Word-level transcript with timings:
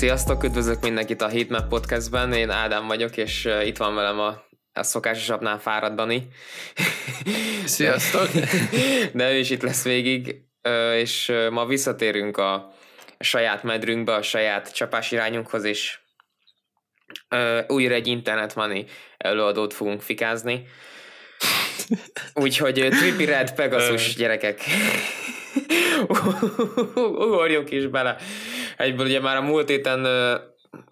Sziasztok, 0.00 0.44
üdvözlök 0.44 0.80
mindenkit 0.80 1.22
a 1.22 1.28
Heatmap 1.28 1.68
Podcastben, 1.68 2.32
én 2.32 2.50
Ádám 2.50 2.86
vagyok, 2.86 3.16
és 3.16 3.48
itt 3.64 3.76
van 3.76 3.94
velem 3.94 4.20
a, 4.20 4.44
a 4.72 4.82
szokásosabbnál 4.82 5.58
fáradt 5.58 5.94
Dani. 5.94 6.28
Sziasztok! 7.64 8.28
De 9.12 9.32
ő 9.32 9.38
is 9.38 9.50
itt 9.50 9.62
lesz 9.62 9.84
végig, 9.84 10.36
és 10.96 11.32
ma 11.50 11.66
visszatérünk 11.66 12.36
a 12.36 12.72
saját 13.18 13.62
medrünkbe, 13.62 14.14
a 14.14 14.22
saját 14.22 14.74
csapás 14.74 15.12
irányunkhoz, 15.12 15.64
és 15.64 15.98
újra 17.66 17.94
egy 17.94 18.06
Internet 18.06 18.54
Money 18.54 18.84
előadót 19.16 19.74
fogunk 19.74 20.02
fikázni. 20.02 20.66
Úgyhogy 22.44 22.86
Trippy 22.90 23.24
Red 23.24 23.54
Pegasus 23.54 24.14
gyerekek. 24.14 24.60
Ugorjunk 26.94 27.70
is 27.70 27.86
bele. 27.86 28.16
Egyből 28.80 29.06
ugye 29.06 29.20
már 29.20 29.36
a 29.36 29.40
múlt 29.40 29.68
héten 29.68 30.06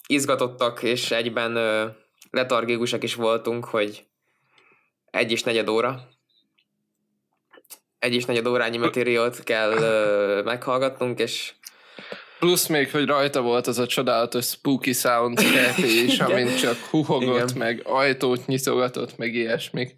izgatottak, 0.06 0.82
és 0.82 1.10
egyben 1.10 1.52
letargikusak 2.30 3.02
is 3.02 3.14
voltunk, 3.14 3.64
hogy 3.64 4.06
egy 5.10 5.32
és 5.32 5.42
negyed 5.42 5.68
óra. 5.68 6.08
Egy 7.98 8.14
és 8.14 8.24
negyed 8.24 8.46
órányi 8.46 8.76
materiót 8.76 9.42
kell 9.44 9.72
uh, 9.72 10.44
meghallgatnunk, 10.44 11.18
és 11.18 11.54
Plusz 12.38 12.66
még, 12.66 12.90
hogy 12.90 13.06
rajta 13.06 13.40
volt 13.40 13.66
az 13.66 13.78
a 13.78 13.86
csodálatos 13.86 14.46
spooky 14.46 14.92
sound 14.92 15.40
is, 16.06 16.20
amint 16.20 16.60
csak 16.60 16.76
huhogott, 16.90 17.50
Igen. 17.50 17.58
meg 17.58 17.80
ajtót 17.84 18.46
nyitogatott, 18.46 19.16
meg 19.16 19.34
ilyesmik. 19.34 19.94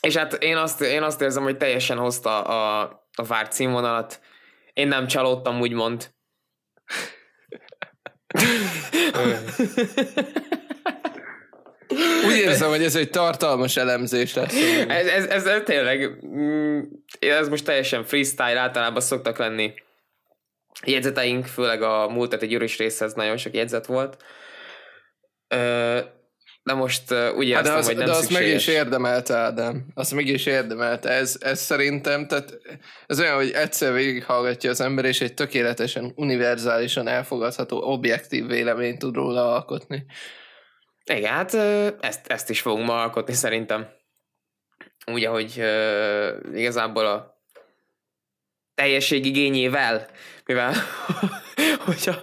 És 0.00 0.16
hát 0.16 0.32
én 0.32 0.56
azt, 0.56 0.80
én 0.80 1.02
azt 1.02 1.20
érzem, 1.20 1.42
hogy 1.42 1.56
teljesen 1.56 1.98
hozta 1.98 2.42
a, 2.42 2.80
a 3.16 3.24
várt 3.24 3.52
színvonalat. 3.52 4.20
Én 4.72 4.88
nem 4.88 5.06
csalódtam, 5.06 5.60
úgymond. 5.60 6.16
Úgy 12.26 12.36
érzem, 12.36 12.68
hogy 12.68 12.82
ez 12.82 12.96
egy 12.96 13.10
tartalmas 13.10 13.76
elemzés 13.76 14.34
lesz. 14.34 14.54
Ez, 14.88 15.06
ez, 15.06 15.26
ez, 15.26 15.46
ez 15.46 15.62
tényleg, 15.64 16.26
mm, 16.26 16.80
ez 17.18 17.48
most 17.48 17.64
teljesen 17.64 18.04
freestyle, 18.04 18.58
általában 18.58 19.00
szoktak 19.00 19.38
lenni 19.38 19.74
jegyzeteink, 20.84 21.46
főleg 21.46 21.82
a 21.82 22.08
múlt 22.08 22.32
egy 22.32 22.48
gyűrűs 22.48 22.78
részhez 22.78 23.12
nagyon 23.12 23.36
sok 23.36 23.54
jegyzet 23.54 23.86
volt. 23.86 24.16
De 26.68 26.74
most 26.74 27.14
úgy 27.36 27.52
hát 27.52 27.68
az, 27.68 27.86
hogy 27.86 27.96
nem 27.96 28.06
De 28.06 28.12
azt 28.12 28.32
meg 28.32 28.46
is 28.46 28.66
érdemelte, 28.66 29.36
Ádám. 29.36 29.86
Azt 29.94 30.14
meg 30.14 30.26
is 30.26 30.46
érdemelte. 30.46 31.08
Ez, 31.08 31.36
ez 31.40 31.60
szerintem, 31.60 32.26
tehát 32.26 32.58
ez 33.06 33.20
olyan, 33.20 33.34
hogy 33.36 33.50
egyszer 33.50 33.92
végighallgatja 33.92 34.70
az 34.70 34.80
ember, 34.80 35.04
és 35.04 35.20
egy 35.20 35.34
tökéletesen, 35.34 36.12
univerzálisan 36.16 37.08
elfogadható, 37.08 37.82
objektív 37.82 38.46
véleményt 38.46 38.98
tud 38.98 39.14
róla 39.14 39.52
alkotni. 39.54 40.04
Igen, 41.04 41.32
hát 41.32 41.54
ezt, 42.00 42.26
ezt 42.26 42.50
is 42.50 42.60
fogunk 42.60 42.86
ma 42.86 43.02
alkotni 43.02 43.34
szerintem. 43.34 43.88
Úgy, 45.12 45.24
ahogy 45.24 45.54
uh, 45.56 46.58
igazából 46.58 47.06
a 47.06 47.42
teljesség 48.74 49.26
igényével, 49.26 50.06
mivel 50.44 50.74
hogyha, 51.86 52.14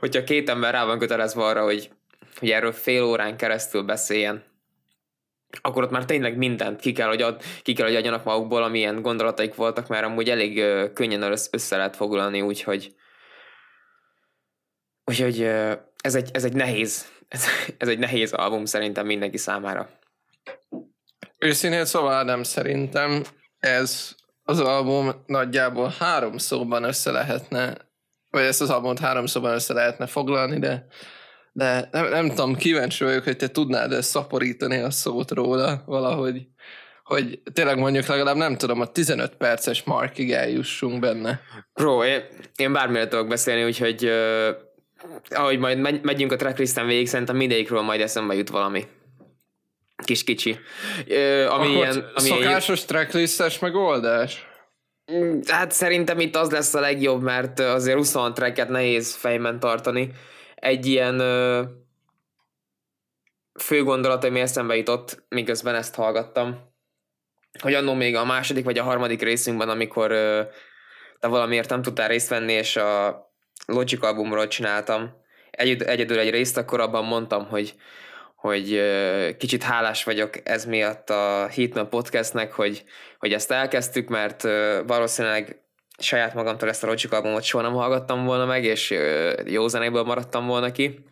hogyha 0.00 0.24
két 0.24 0.48
ember 0.48 0.72
rá 0.72 0.84
van 0.84 0.98
kötelezve 0.98 1.44
arra, 1.44 1.62
hogy, 1.62 1.90
hogy 2.38 2.50
erről 2.50 2.72
fél 2.72 3.02
órán 3.02 3.36
keresztül 3.36 3.82
beszéljen, 3.82 4.44
akkor 5.60 5.82
ott 5.82 5.90
már 5.90 6.04
tényleg 6.04 6.36
mindent 6.36 6.80
ki 6.80 6.92
kell, 6.92 7.08
hogy, 7.08 7.22
ad, 7.22 7.42
ki 7.62 7.72
kell, 7.72 7.86
hogy 7.86 7.96
adjanak 7.96 8.24
magukból, 8.24 8.62
amilyen 8.62 9.02
gondolataik 9.02 9.54
voltak, 9.54 9.88
mert 9.88 10.04
amúgy 10.04 10.30
elég 10.30 10.58
uh, 10.58 10.92
könnyen 10.92 11.22
össze 11.50 11.76
lehet 11.76 11.96
foglalni, 11.96 12.40
úgyhogy 12.40 12.94
úgyhogy 15.04 15.40
uh, 15.40 15.72
ez, 16.00 16.14
egy, 16.14 16.30
ez 16.32 16.44
egy 16.44 16.54
nehéz 16.54 17.12
ez, 17.34 17.44
ez 17.78 17.88
egy 17.88 17.98
nehéz 17.98 18.32
album 18.32 18.64
szerintem 18.64 19.06
mindenki 19.06 19.36
számára. 19.36 19.88
Őszintén 21.38 21.84
szóval 21.84 22.22
nem 22.22 22.42
szerintem 22.42 23.22
ez 23.58 24.14
az 24.42 24.60
album 24.60 25.24
nagyjából 25.26 25.94
három 25.98 26.38
szóban 26.38 26.84
össze 26.84 27.10
lehetne, 27.10 27.76
vagy 28.30 28.42
ezt 28.42 28.60
az 28.60 28.70
albumot 28.70 28.98
három 28.98 29.26
szóban 29.26 29.54
össze 29.54 29.72
lehetne 29.74 30.06
foglalni, 30.06 30.58
de, 30.58 30.86
de 31.56 31.88
nem, 31.92 32.08
nem 32.08 32.28
tudom, 32.28 32.54
kíváncsi 32.54 33.04
vagyok, 33.04 33.24
hogy 33.24 33.36
te 33.36 33.48
tudnád 33.48 33.92
ezt 33.92 34.10
szaporítani 34.10 34.78
a 34.78 34.90
szót 34.90 35.30
róla 35.30 35.82
valahogy, 35.86 36.46
hogy 37.04 37.40
tényleg 37.52 37.78
mondjuk 37.78 38.06
legalább 38.06 38.36
nem 38.36 38.56
tudom, 38.56 38.80
a 38.80 38.86
15 38.86 39.34
perces 39.36 39.82
markig 39.82 40.32
eljussunk 40.32 41.00
benne. 41.00 41.40
Bro, 41.74 42.04
én, 42.04 42.22
én 42.56 42.72
bármire 42.72 43.08
tudok 43.08 43.28
beszélni, 43.28 43.64
úgyhogy 43.64 44.04
uh, 44.04 44.48
ahogy 45.28 45.58
majd 45.58 46.02
megyünk 46.02 46.32
a 46.32 46.36
tracklisten 46.36 46.86
végig, 46.86 47.08
szerintem 47.08 47.36
mindegyikről 47.36 47.82
majd 47.82 48.00
eszembe 48.00 48.34
jut 48.34 48.48
valami. 48.48 48.84
Kis 50.04 50.24
kicsi. 50.24 50.58
Ö, 51.06 51.46
ami 51.46 51.64
Akkor 51.64 51.84
ilyen, 51.84 52.10
ami 52.14 52.28
szokásos 52.28 52.76
ilyen... 52.76 52.88
tracklistes 52.88 53.58
megoldás? 53.58 54.46
Mm, 55.12 55.38
hát 55.46 55.72
szerintem 55.72 56.20
itt 56.20 56.36
az 56.36 56.50
lesz 56.50 56.74
a 56.74 56.80
legjobb, 56.80 57.22
mert 57.22 57.60
azért 57.60 57.96
20 57.96 58.12
tracket 58.34 58.68
nehéz 58.68 59.14
fejben 59.14 59.60
tartani. 59.60 60.10
Egy 60.64 60.86
ilyen 60.86 61.18
ö, 61.18 61.62
fő 63.60 63.82
gondolat, 63.82 64.24
ami 64.24 64.40
eszembe 64.40 64.76
jutott, 64.76 65.24
miközben 65.28 65.74
ezt 65.74 65.94
hallgattam, 65.94 66.72
hogy 67.60 67.74
annó 67.74 67.94
még 67.94 68.16
a 68.16 68.24
második 68.24 68.64
vagy 68.64 68.78
a 68.78 68.82
harmadik 68.82 69.22
részünkben, 69.22 69.68
amikor 69.68 70.10
ö, 70.10 70.42
te 71.20 71.28
valamiért 71.28 71.70
nem 71.70 71.82
tudtál 71.82 72.08
részt 72.08 72.28
venni, 72.28 72.52
és 72.52 72.76
a 72.76 73.22
Logic 73.66 74.02
albumról 74.02 74.48
csináltam 74.48 75.22
egyedül 75.50 76.18
egy 76.18 76.30
részt, 76.30 76.56
akkor 76.56 76.80
abban 76.80 77.04
mondtam, 77.04 77.46
hogy 77.46 77.74
hogy 78.34 78.82
kicsit 79.36 79.62
hálás 79.62 80.04
vagyok 80.04 80.48
ez 80.48 80.64
miatt 80.64 81.10
a 81.10 81.46
Hitman 81.46 81.88
podcastnek, 81.88 82.52
hogy, 82.52 82.84
hogy 83.18 83.32
ezt 83.32 83.50
elkezdtük, 83.50 84.08
mert 84.08 84.42
valószínűleg 84.86 85.63
saját 85.98 86.34
magamtól 86.34 86.68
ezt 86.68 86.84
a 86.84 86.86
Logic 86.86 87.12
albumot 87.12 87.42
soha 87.42 87.62
nem 87.62 87.72
hallgattam 87.72 88.24
volna 88.24 88.44
meg, 88.44 88.64
és 88.64 88.94
jó 89.46 89.68
zenéből 89.68 90.02
maradtam 90.02 90.46
volna 90.46 90.72
ki. 90.72 91.04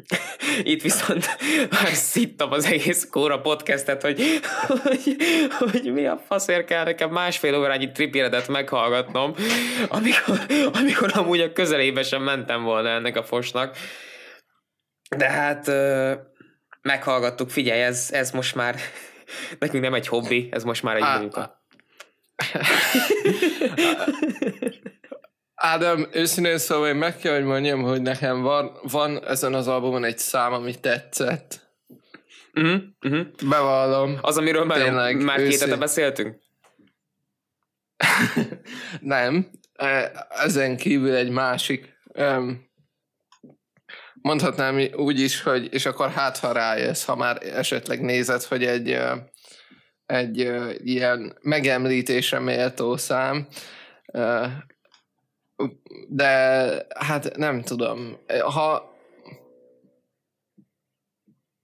Itt 0.62 0.82
viszont 0.82 1.26
már 1.70 1.92
szittam 1.92 2.52
az 2.52 2.64
egész 2.64 3.08
kóra 3.10 3.40
podcastet, 3.40 4.02
hogy, 4.02 4.40
hogy, 4.66 5.16
hogy 5.58 5.92
mi 5.92 6.06
a 6.06 6.18
faszért 6.26 6.66
kell 6.66 6.84
nekem 6.84 7.10
másfél 7.10 7.56
órányi 7.56 7.92
tripéredet 7.92 8.48
meghallgatnom, 8.48 9.34
amikor, 9.88 10.38
amikor 10.72 11.10
amúgy 11.14 11.40
a 11.40 11.52
közelébe 11.52 12.02
sem 12.02 12.22
mentem 12.22 12.62
volna 12.62 12.88
ennek 12.88 13.16
a 13.16 13.22
fosnak. 13.22 13.76
De 15.16 15.30
hát 15.30 15.66
meghallgattuk, 16.82 17.50
figyelj, 17.50 17.82
ez, 17.82 18.08
ez 18.12 18.30
most 18.30 18.54
már 18.54 18.76
nekünk 19.58 19.82
nem 19.82 19.94
egy 19.94 20.06
hobbi, 20.06 20.48
ez 20.52 20.64
most 20.64 20.82
már 20.82 20.96
egy 20.96 21.20
munka. 21.20 21.61
Ádám, 25.54 26.08
őszintén 26.12 26.58
szóval 26.58 26.88
én 26.88 26.94
meg 26.94 27.16
kell, 27.16 27.34
hogy 27.34 27.44
mondjam, 27.44 27.82
hogy 27.82 28.02
nekem 28.02 28.40
van, 28.40 28.78
van 28.82 29.24
ezen 29.24 29.54
az 29.54 29.68
albumon 29.68 30.04
egy 30.04 30.18
szám, 30.18 30.52
ami 30.52 30.80
tetszett. 30.80 31.70
Uh-huh, 32.54 32.82
uh-huh. 33.00 33.26
Bevallom. 33.48 34.18
Az, 34.20 34.36
amiről 34.36 34.64
már, 34.64 34.78
Tényleg, 34.78 35.22
már 35.22 35.36
két 35.36 35.60
hete 35.60 35.76
beszéltünk? 35.76 36.36
Nem. 39.00 39.50
E, 39.72 40.26
ezen 40.28 40.76
kívül 40.76 41.14
egy 41.14 41.30
másik. 41.30 41.98
Mondhatnám 44.14 44.80
úgy 44.94 45.20
is, 45.20 45.42
hogy, 45.42 45.74
és 45.74 45.86
akkor 45.86 46.10
hát 46.10 46.38
ha 46.38 46.52
rájössz, 46.52 47.04
ha 47.04 47.16
már 47.16 47.42
esetleg 47.42 48.00
nézed, 48.00 48.42
hogy 48.42 48.64
egy, 48.64 48.98
egy 50.12 50.38
ilyen 50.84 51.38
megemlítésre 51.40 52.38
méltó 52.38 52.96
szám, 52.96 53.46
de 56.08 56.26
hát 56.94 57.36
nem 57.36 57.62
tudom. 57.62 58.18
Ha 58.40 58.94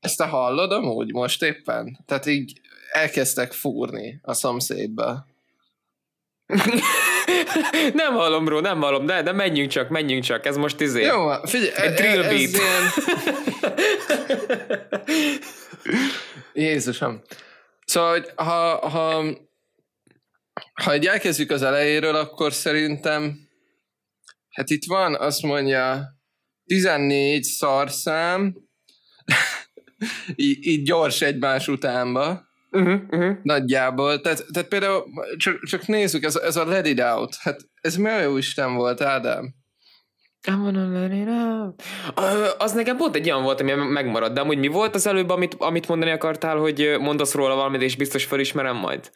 ezt 0.01 0.17
te 0.17 0.25
hallod 0.25 0.73
amúgy 0.73 1.13
most 1.13 1.43
éppen? 1.43 1.99
Tehát 2.07 2.27
így 2.27 2.61
elkezdtek 2.93 3.53
fúrni 3.53 4.19
a 4.23 4.35
szomszédba. 4.35 5.27
nem 7.95 8.13
hallom, 8.13 8.45
bro, 8.45 8.61
nem 8.61 8.81
hallom, 8.81 9.07
de, 9.07 9.23
de 9.23 9.33
menjünk 9.33 9.71
csak, 9.71 9.89
menjünk 9.89 10.25
csak, 10.25 10.47
ez 10.47 10.57
most 10.57 10.81
izé. 10.81 11.05
Jó, 11.05 11.33
figyelj, 11.45 11.73
egy 11.75 11.95
drill 11.95 12.23
beat. 12.23 12.51
Ilyen... 12.51 12.91
Jézusom. 16.69 17.23
Szóval, 17.89 18.11
hogy 18.11 18.33
ha, 18.37 18.89
ha, 18.89 19.25
ha 20.73 20.93
egy 20.93 21.07
elkezdjük 21.07 21.51
az 21.51 21.63
elejéről, 21.63 22.15
akkor 22.15 22.53
szerintem 22.53 23.49
Hát 24.59 24.71
itt 24.71 24.85
van, 24.85 25.15
azt 25.15 25.43
mondja, 25.43 26.05
14 26.65 27.43
szarszám, 27.43 28.57
így, 30.37 30.67
így 30.67 30.83
gyors 30.83 31.21
egymás 31.21 31.69
utánba. 31.69 32.47
Uh-huh, 32.71 33.01
uh-huh. 33.11 33.37
Nagyjából. 33.43 34.21
Tehát, 34.21 34.45
tehát 34.53 34.69
például 34.69 35.05
csak, 35.37 35.65
csak 35.65 35.87
nézzük, 35.87 36.25
ez, 36.25 36.37
ez 36.37 36.57
a 36.57 36.65
Let 36.65 36.87
It 36.87 37.01
Out. 37.01 37.35
Hát 37.35 37.61
ez 37.81 37.97
mi 37.97 38.11
jó 38.11 38.37
Isten 38.37 38.75
volt, 38.75 39.01
Ádám? 39.01 39.55
Az 42.59 42.73
nekem 42.73 42.97
pont 42.97 43.17
egy 43.17 43.31
olyan 43.31 43.43
volt, 43.43 43.61
ami 43.61 43.73
megmaradt, 43.73 44.35
de 44.35 44.41
amúgy 44.41 44.59
mi 44.59 44.67
volt 44.67 44.95
az 44.95 45.07
előbb, 45.07 45.29
amit, 45.29 45.55
amit 45.59 45.89
mondani 45.89 46.11
akartál, 46.11 46.57
hogy 46.57 46.97
mondasz 47.01 47.35
róla 47.35 47.55
valamit, 47.55 47.83
és 47.83 47.97
biztos 47.97 48.25
felismerem 48.25 48.77
majd? 48.77 49.11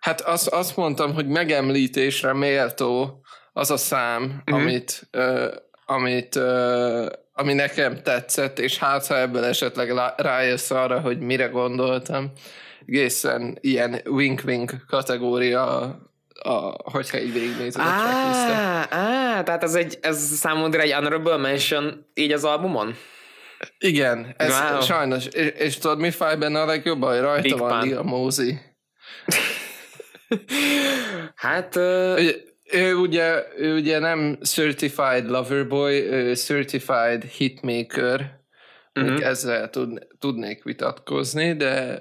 Hát 0.00 0.20
azt, 0.20 0.48
azt 0.48 0.76
mondtam, 0.76 1.14
hogy 1.14 1.26
megemlítésre 1.26 2.32
méltó 2.32 3.20
az 3.52 3.70
a 3.70 3.76
szám, 3.76 4.22
Mhm. 4.22 4.32
uh-huh. 4.46 4.60
amit, 4.60 5.08
ö, 5.10 5.54
amit 5.86 6.36
ö, 6.36 7.06
ami 7.32 7.52
nekem 7.52 8.02
tetszett, 8.02 8.58
és 8.58 8.78
hát 8.78 9.06
ha 9.06 9.18
ebből 9.18 9.44
esetleg 9.44 9.92
rájössz 10.16 10.70
arra, 10.70 11.00
hogy 11.00 11.18
mire 11.18 11.46
gondoltam, 11.46 12.32
egészen 12.86 13.58
ilyen 13.60 14.00
wink-wink 14.04 14.84
kategória, 14.86 15.96
a, 16.42 16.90
hogyha 16.90 17.18
így 17.20 17.32
végignézed 17.32 17.80
a 17.80 17.84
tracklistet. 17.84 18.54
Á, 18.54 18.86
á, 18.90 19.42
tehát 19.42 19.62
ez, 19.62 19.74
egy, 19.74 19.98
ez 20.00 20.18
számodra 20.18 20.80
egy 20.80 20.92
honorable 20.92 21.36
mention 21.36 22.06
így 22.14 22.32
az 22.32 22.44
albumon? 22.44 22.94
Igen, 23.78 24.34
ez 24.36 24.60
Wow. 24.70 24.80
sajnos, 24.80 25.26
és, 25.26 25.48
és 25.58 25.78
tudod 25.78 25.98
mi 25.98 26.10
fáj 26.10 26.36
benne 26.36 26.60
a 26.60 26.66
legjobban, 26.66 27.10
hogy 27.12 27.20
rajta 27.20 27.42
Big 27.42 27.58
van. 27.58 27.82
Lil 27.86 28.02
Mosey. 28.02 28.58
Hát, 31.34 31.76
ö, 31.76 32.16
Ő, 32.18 32.42
ő, 32.72 32.94
ugye, 32.94 33.42
ő 33.56 33.74
ugye 33.74 33.98
nem 33.98 34.38
certified 34.42 35.28
lover 35.30 35.68
boy, 35.68 35.92
ő 35.94 36.34
certified 36.34 37.22
hitmaker. 37.24 38.42
Uh-huh. 39.00 39.26
Ezzel 39.26 39.70
tud, 39.70 40.06
tudnék 40.18 40.62
vitatkozni, 40.62 41.52
de 41.56 41.98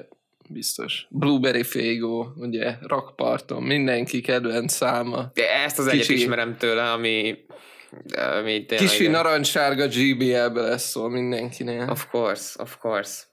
biztos. 0.50 1.08
Blueberry 1.10 1.64
Fégo, 1.64 2.28
ugye, 2.36 2.78
rakparton, 2.82 3.64
mindenki 3.64 4.22
kedvenc 4.22 4.74
száma. 4.74 5.32
ezt 5.66 5.80
az 5.80 5.88
egyet 5.88 6.06
kicsi- 6.06 6.14
ismerem 6.14 6.58
tőle, 6.58 6.92
ami, 6.92 7.38
ami 8.16 8.66
tényleg... 8.66 8.88
Kisi 8.88 9.08
narancssárga 9.08 9.88
GBL-be 9.88 10.62
lesz 10.62 10.90
szól 10.90 11.10
mindenkinél. 11.10 11.88
Of 11.90 12.08
course, 12.10 12.62
of 12.62 12.78
course. 12.78 13.24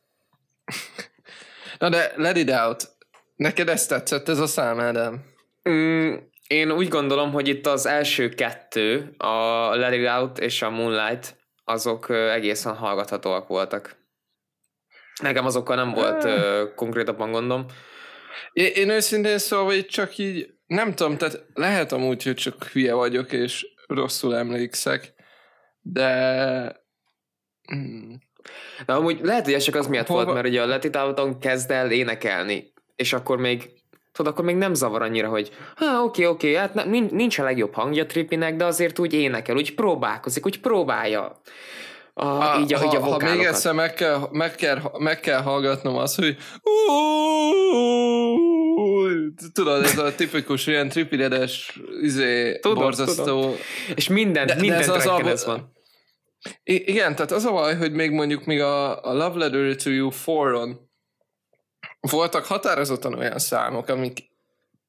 Na 1.79 1.89
de 1.89 2.13
let 2.17 2.37
it 2.37 2.51
out. 2.51 2.89
Neked 3.37 3.69
ezt 3.69 3.89
tetszett 3.89 4.29
ez 4.29 4.39
a 4.39 4.47
szám, 4.47 4.81
Ádám? 4.81 5.25
Mm, 5.69 6.15
én 6.47 6.71
úgy 6.71 6.89
gondolom, 6.89 7.33
hogy 7.33 7.49
itt 7.49 7.67
az 7.67 7.87
első 7.87 8.29
kettő, 8.29 9.15
a 9.17 9.75
Let 9.77 9.95
It 9.95 10.09
Out 10.09 10.39
és 10.39 10.63
a 10.63 10.71
Moonlight, 10.71 11.37
azok 11.65 12.11
egészen 12.11 12.75
hallgathatóak 12.75 13.49
voltak. 13.49 14.00
Nekem 15.23 15.45
azokkal 15.45 15.77
nem 15.77 15.93
volt 15.93 16.25
ö, 16.25 16.65
konkrétabban 16.75 17.31
gondom. 17.31 17.67
Én, 18.53 18.71
én 18.75 18.89
őszintén 18.89 19.39
szóval 19.39 19.75
így 19.75 19.87
csak 19.87 20.19
így, 20.19 20.55
nem 20.67 20.95
tudom, 20.95 21.17
tehát 21.17 21.45
lehet 21.55 21.93
amúgy, 21.93 22.23
hogy 22.23 22.35
csak 22.35 22.65
hülye 22.65 22.95
vagyok, 22.95 23.33
és 23.33 23.67
rosszul 23.87 24.37
emlékszek, 24.37 25.15
de... 25.81 26.83
Hmm. 27.67 28.19
De 28.87 28.93
amúgy 28.93 29.21
lehet, 29.23 29.45
hogy 29.45 29.55
ez 29.55 29.63
csak 29.63 29.75
az 29.75 29.87
miatt 29.87 30.07
Hova- 30.07 30.25
volt, 30.25 30.37
mert 30.37 30.49
ugye 30.49 30.63
a 30.63 30.67
Let 30.67 30.85
It 30.85 30.97
Out-on 30.97 31.39
kezd 31.39 31.71
el 31.71 31.91
énekelni, 31.91 32.73
és 32.97 33.13
akkor 33.13 33.39
még 33.39 33.71
tudod, 34.13 34.33
akkor 34.33 34.45
még 34.45 34.57
nem 34.57 34.75
zavar 34.75 35.03
annyira, 35.03 35.29
hogy 35.29 35.51
ha 35.77 36.03
oké, 36.03 36.25
oké, 36.25 36.55
hát 36.55 36.75
ne- 36.75 36.85
nincs 37.11 37.39
a 37.39 37.43
legjobb 37.43 37.75
hangja 37.75 38.07
Trippinek, 38.07 38.57
de 38.57 38.65
azért 38.65 38.99
úgy 38.99 39.13
énekel, 39.13 39.57
úgy 39.57 39.75
próbálkozik, 39.75 40.47
úgy 40.47 40.61
próbálja. 40.61 41.41
A, 42.15 42.25
Ha, 42.25 42.61
így, 42.61 42.75
a, 42.75 42.79
ha, 42.79 42.85
így 42.85 42.97
a 42.97 43.01
ha 43.01 43.17
még 43.17 43.45
egyszer 43.45 43.73
meg 43.73 43.95
kell, 43.95 44.29
meg, 44.31 44.55
kell, 44.55 44.81
meg 44.99 45.21
kell 45.21 45.43
hallgatnom 45.43 45.97
azt, 45.97 46.15
hogy 46.17 46.37
tudod, 49.53 49.85
ez 49.85 49.99
a 49.99 50.15
tipikus 50.15 50.67
ilyen 50.67 50.89
tripidedes 50.89 51.81
izé, 52.01 52.59
Tudom, 52.59 52.83
borzasztó 52.83 53.55
És 53.95 54.09
minden, 54.09 54.47
De- 54.47 54.55
de 54.55 54.61
minden 54.61 54.79
ez 54.79 54.89
az 54.89 55.07
album- 55.07 55.31
ez 55.31 55.45
van. 55.45 55.73
I- 56.63 56.89
igen, 56.91 57.15
tehát 57.15 57.31
az 57.33 57.45
a 57.45 57.51
baj, 57.53 57.77
hogy 57.77 57.93
még 57.93 58.11
mondjuk 58.11 58.45
még 58.45 58.61
a, 58.61 59.05
a 59.05 59.13
Love 59.13 59.39
Letter 59.39 59.77
to 59.83 59.91
You 59.91 60.11
4-on 60.27 60.77
voltak 62.01 62.45
határozottan 62.45 63.15
olyan 63.15 63.39
számok, 63.39 63.89
amik 63.89 64.19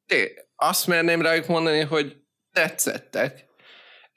é, 0.05 0.33
azt 0.55 0.87
merném 0.87 1.21
rájuk 1.21 1.47
mondani, 1.47 1.79
hogy 1.79 2.17
tetszettek, 2.51 3.45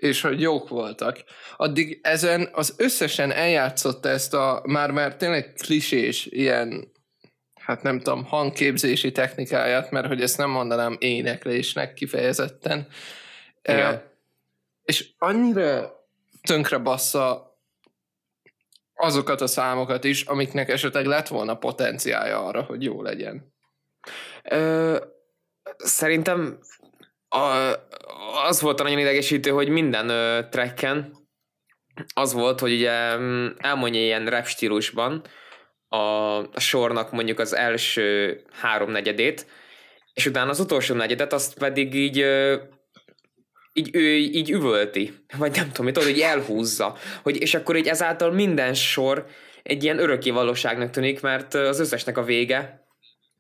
és 0.05 0.21
hogy 0.21 0.41
jók 0.41 0.69
voltak. 0.69 1.25
Addig 1.57 2.01
ezen 2.03 2.49
az 2.53 2.75
összesen 2.77 3.33
eljátszotta 3.33 4.09
ezt 4.09 4.35
a 4.35 4.63
már-már 4.65 5.17
tényleg 5.17 5.53
klisés 5.53 6.27
ilyen 6.27 6.93
hát 7.55 7.83
nem 7.83 7.99
tudom, 7.99 8.25
hangképzési 8.25 9.13
technikáját, 9.13 9.91
mert 9.91 10.07
hogy 10.07 10.23
ezt 10.23 10.39
nem 10.39 10.51
mondanám 10.51 10.97
éneklésnek 10.99 11.95
kifejezetten. 11.95 12.89
Igen. 13.63 13.93
Eh, 13.93 14.01
és 14.83 15.11
annyira 15.19 15.93
tönkre 16.43 16.79
bassza 16.79 17.57
azokat 18.95 19.41
a 19.41 19.47
számokat 19.47 20.05
is, 20.05 20.23
amiknek 20.23 20.69
esetleg 20.69 21.07
lett 21.07 21.29
volna 21.29 21.57
potenciálja 21.57 22.47
arra, 22.47 22.63
hogy 22.63 22.83
jó 22.83 23.03
legyen. 23.03 23.55
Ö, 24.43 24.99
szerintem 25.77 26.59
a, 27.29 27.73
az 28.47 28.61
volt 28.61 28.81
a 28.81 28.83
nagyon 28.83 28.99
idegesítő, 28.99 29.51
hogy 29.51 29.69
minden 29.69 30.09
ö, 30.09 30.41
tracken 30.51 31.13
az 32.15 32.33
volt, 32.33 32.61
hogy 32.61 32.73
ugye 32.73 33.17
mm, 33.17 33.47
elmondja 33.57 34.01
ilyen 34.01 34.27
rap 34.27 34.47
stílusban 34.47 35.25
a, 35.89 35.97
a 36.37 36.61
sornak 36.61 37.13
mondjuk 37.13 37.39
az 37.39 37.55
első 37.55 38.41
háromnegyedét, 38.53 39.47
és 40.15 40.27
utána 40.27 40.51
az 40.51 40.61
utolsó 40.61 40.95
negyedet 40.95 41.33
azt 41.33 41.59
pedig 41.59 41.95
így 41.95 42.19
ö, 42.19 42.57
így 43.73 43.91
ő 43.93 44.17
így 44.17 44.51
üvölti, 44.51 45.15
vagy 45.39 45.57
nem 45.57 45.67
tudom, 45.67 45.85
mit 45.87 46.03
hogy 46.03 46.21
elhúzza, 46.21 46.97
hogy, 47.23 47.41
és 47.41 47.55
akkor 47.55 47.77
így 47.77 47.89
ezáltal 47.89 48.31
minden 48.33 48.75
sor 48.75 49.27
egy 49.63 49.85
ilyen 49.85 49.99
örökké 49.99 50.31
valóságnak 50.31 50.91
tűnik, 50.91 51.21
mert 51.21 51.55
az 51.55 51.81
összesnek 51.81 52.19
a 52.19 52.23
vége 52.23 52.84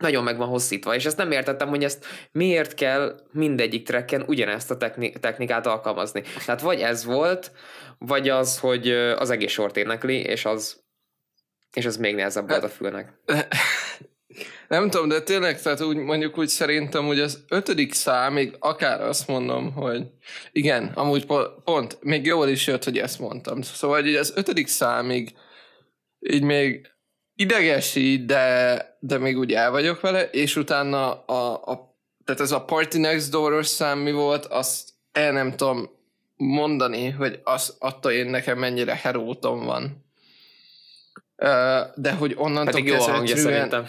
nagyon 0.04 0.24
meg 0.24 0.36
van 0.36 0.48
hosszítva, 0.48 0.94
és 0.94 1.04
ezt 1.04 1.16
nem 1.16 1.30
értettem, 1.30 1.68
hogy 1.68 1.84
ezt 1.84 2.06
miért 2.32 2.74
kell 2.74 3.20
mindegyik 3.32 3.86
trekken 3.86 4.24
ugyanezt 4.26 4.70
a 4.70 4.76
techni- 4.76 5.12
technikát 5.20 5.66
alkalmazni. 5.66 6.22
Tehát 6.44 6.60
vagy 6.60 6.80
ez 6.80 7.04
volt, 7.04 7.52
vagy 7.98 8.28
az, 8.28 8.58
hogy 8.58 8.90
az 8.90 9.30
egész 9.30 9.52
sort 9.52 9.76
énekli, 9.76 10.16
és 10.16 10.44
az 10.44 10.82
és 11.74 11.86
az 11.86 11.96
még 11.96 12.14
nehezebb 12.14 12.48
volt 12.48 12.64
a 12.64 12.68
fülnek. 12.68 13.12
Nem 14.68 14.90
tudom, 14.90 15.08
de 15.08 15.22
tényleg, 15.22 15.62
tehát 15.62 15.80
úgy, 15.80 15.96
mondjuk 15.96 16.38
úgy 16.38 16.48
szerintem, 16.48 17.06
hogy 17.06 17.20
az 17.20 17.44
ötödik 17.48 17.92
számig 17.92 18.56
akár 18.58 19.00
azt 19.00 19.28
mondom, 19.28 19.72
hogy 19.72 20.06
igen, 20.52 20.84
amúgy 20.94 21.26
po- 21.26 21.62
pont, 21.64 21.98
még 22.00 22.26
jól 22.26 22.48
is 22.48 22.66
jött, 22.66 22.84
hogy 22.84 22.98
ezt 22.98 23.18
mondtam. 23.18 23.62
Szóval, 23.62 24.02
hogy 24.02 24.14
az 24.14 24.32
ötödik 24.36 24.66
számig 24.66 25.34
így 26.18 26.42
még 26.42 26.93
idegesít, 27.36 28.26
de, 28.26 28.96
de 29.00 29.18
még 29.18 29.38
úgy 29.38 29.52
el 29.52 29.70
vagyok 29.70 30.00
vele, 30.00 30.22
és 30.22 30.56
utána 30.56 31.24
a, 31.24 31.52
a 31.52 31.94
tehát 32.24 32.40
ez 32.40 32.52
a 32.52 32.64
Party 32.64 32.98
Next 32.98 33.30
Door-os 33.30 33.66
szám 33.66 33.98
mi 33.98 34.12
volt, 34.12 34.44
azt 34.44 34.88
el 35.12 35.32
nem 35.32 35.56
tudom 35.56 35.90
mondani, 36.36 37.10
hogy 37.10 37.40
az 37.44 37.76
attól 37.78 38.12
én 38.12 38.26
nekem 38.26 38.58
mennyire 38.58 38.94
herótom 38.94 39.64
van. 39.64 40.04
De 41.94 42.12
hogy 42.18 42.34
onnantól 42.36 42.72
Pedig 42.72 42.86
jó 42.86 42.98
hangja 42.98 43.36
szerintem. 43.36 43.86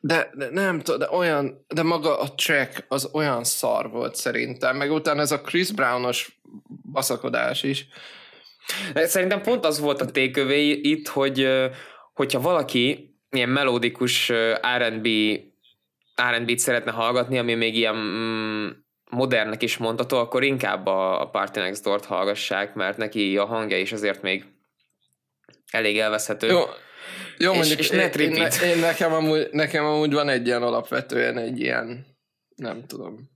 de, 0.00 0.30
de 0.34 0.48
nem 0.50 0.80
tudom, 0.80 1.00
de 1.00 1.08
olyan, 1.10 1.64
de 1.68 1.82
maga 1.82 2.18
a 2.18 2.34
track 2.34 2.84
az 2.88 3.08
olyan 3.12 3.44
szar 3.44 3.90
volt 3.90 4.14
szerintem, 4.14 4.76
meg 4.76 4.92
utána 4.92 5.20
ez 5.20 5.32
a 5.32 5.40
Chris 5.40 5.70
Brownos 5.70 6.40
baszakodás 6.92 7.62
is. 7.62 7.86
Szerintem 8.94 9.42
pont 9.42 9.64
az 9.64 9.80
volt 9.80 10.00
a 10.00 10.10
tékövé 10.10 10.70
itt, 10.70 11.08
hogy 11.08 11.48
hogyha 12.16 12.40
valaki 12.40 13.14
ilyen 13.30 13.48
melódikus 13.48 14.32
R&B 14.78 15.08
R&B-t 16.30 16.58
szeretne 16.58 16.90
hallgatni, 16.90 17.38
ami 17.38 17.54
még 17.54 17.76
ilyen 17.76 17.94
mm, 17.94 18.68
modernnek 19.10 19.62
is 19.62 19.76
mondható, 19.76 20.18
akkor 20.18 20.44
inkább 20.44 20.86
a, 20.86 21.20
a 21.20 21.30
Party 21.30 21.58
Next 21.58 21.84
Door-t 21.84 22.04
hallgassák, 22.04 22.74
mert 22.74 22.96
neki 22.96 23.36
a 23.36 23.44
hangja 23.44 23.78
is 23.78 23.92
azért 23.92 24.22
még 24.22 24.44
elég 25.70 25.98
elveszhető. 25.98 26.46
Jó, 26.46 26.62
jó 27.38 27.50
És- 27.50 27.56
mondjuk 27.56 27.78
és 27.78 27.90
én, 27.90 27.96
ne 27.96 28.04
én, 28.04 28.10
tripít. 28.10 28.62
én, 28.62 28.78
nekem, 28.78 29.12
amúgy, 29.12 29.48
nekem 29.52 29.84
amúgy 29.84 30.12
van 30.12 30.28
egy 30.28 30.46
ilyen 30.46 30.62
alapvetően 30.62 31.38
egy 31.38 31.60
ilyen, 31.60 32.06
nem 32.54 32.86
tudom, 32.86 33.30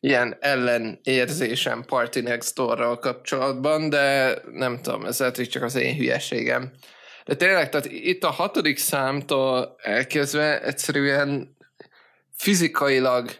ilyen 0.00 0.36
ellenérzésem 0.40 1.84
Party 1.84 2.20
Next 2.20 2.54
Door-ral 2.54 2.98
kapcsolatban, 2.98 3.88
de 3.88 4.34
nem 4.52 4.80
tudom, 4.82 5.04
ez 5.04 5.18
lehet, 5.18 5.36
hogy 5.36 5.48
csak 5.48 5.62
az 5.62 5.74
én 5.74 5.96
hülyeségem. 5.96 6.72
De 7.30 7.36
tényleg, 7.36 7.68
tehát 7.68 7.86
itt 7.86 8.24
a 8.24 8.30
hatodik 8.30 8.78
számtól 8.78 9.76
elkezdve 9.82 10.62
egyszerűen 10.62 11.56
fizikailag 12.36 13.30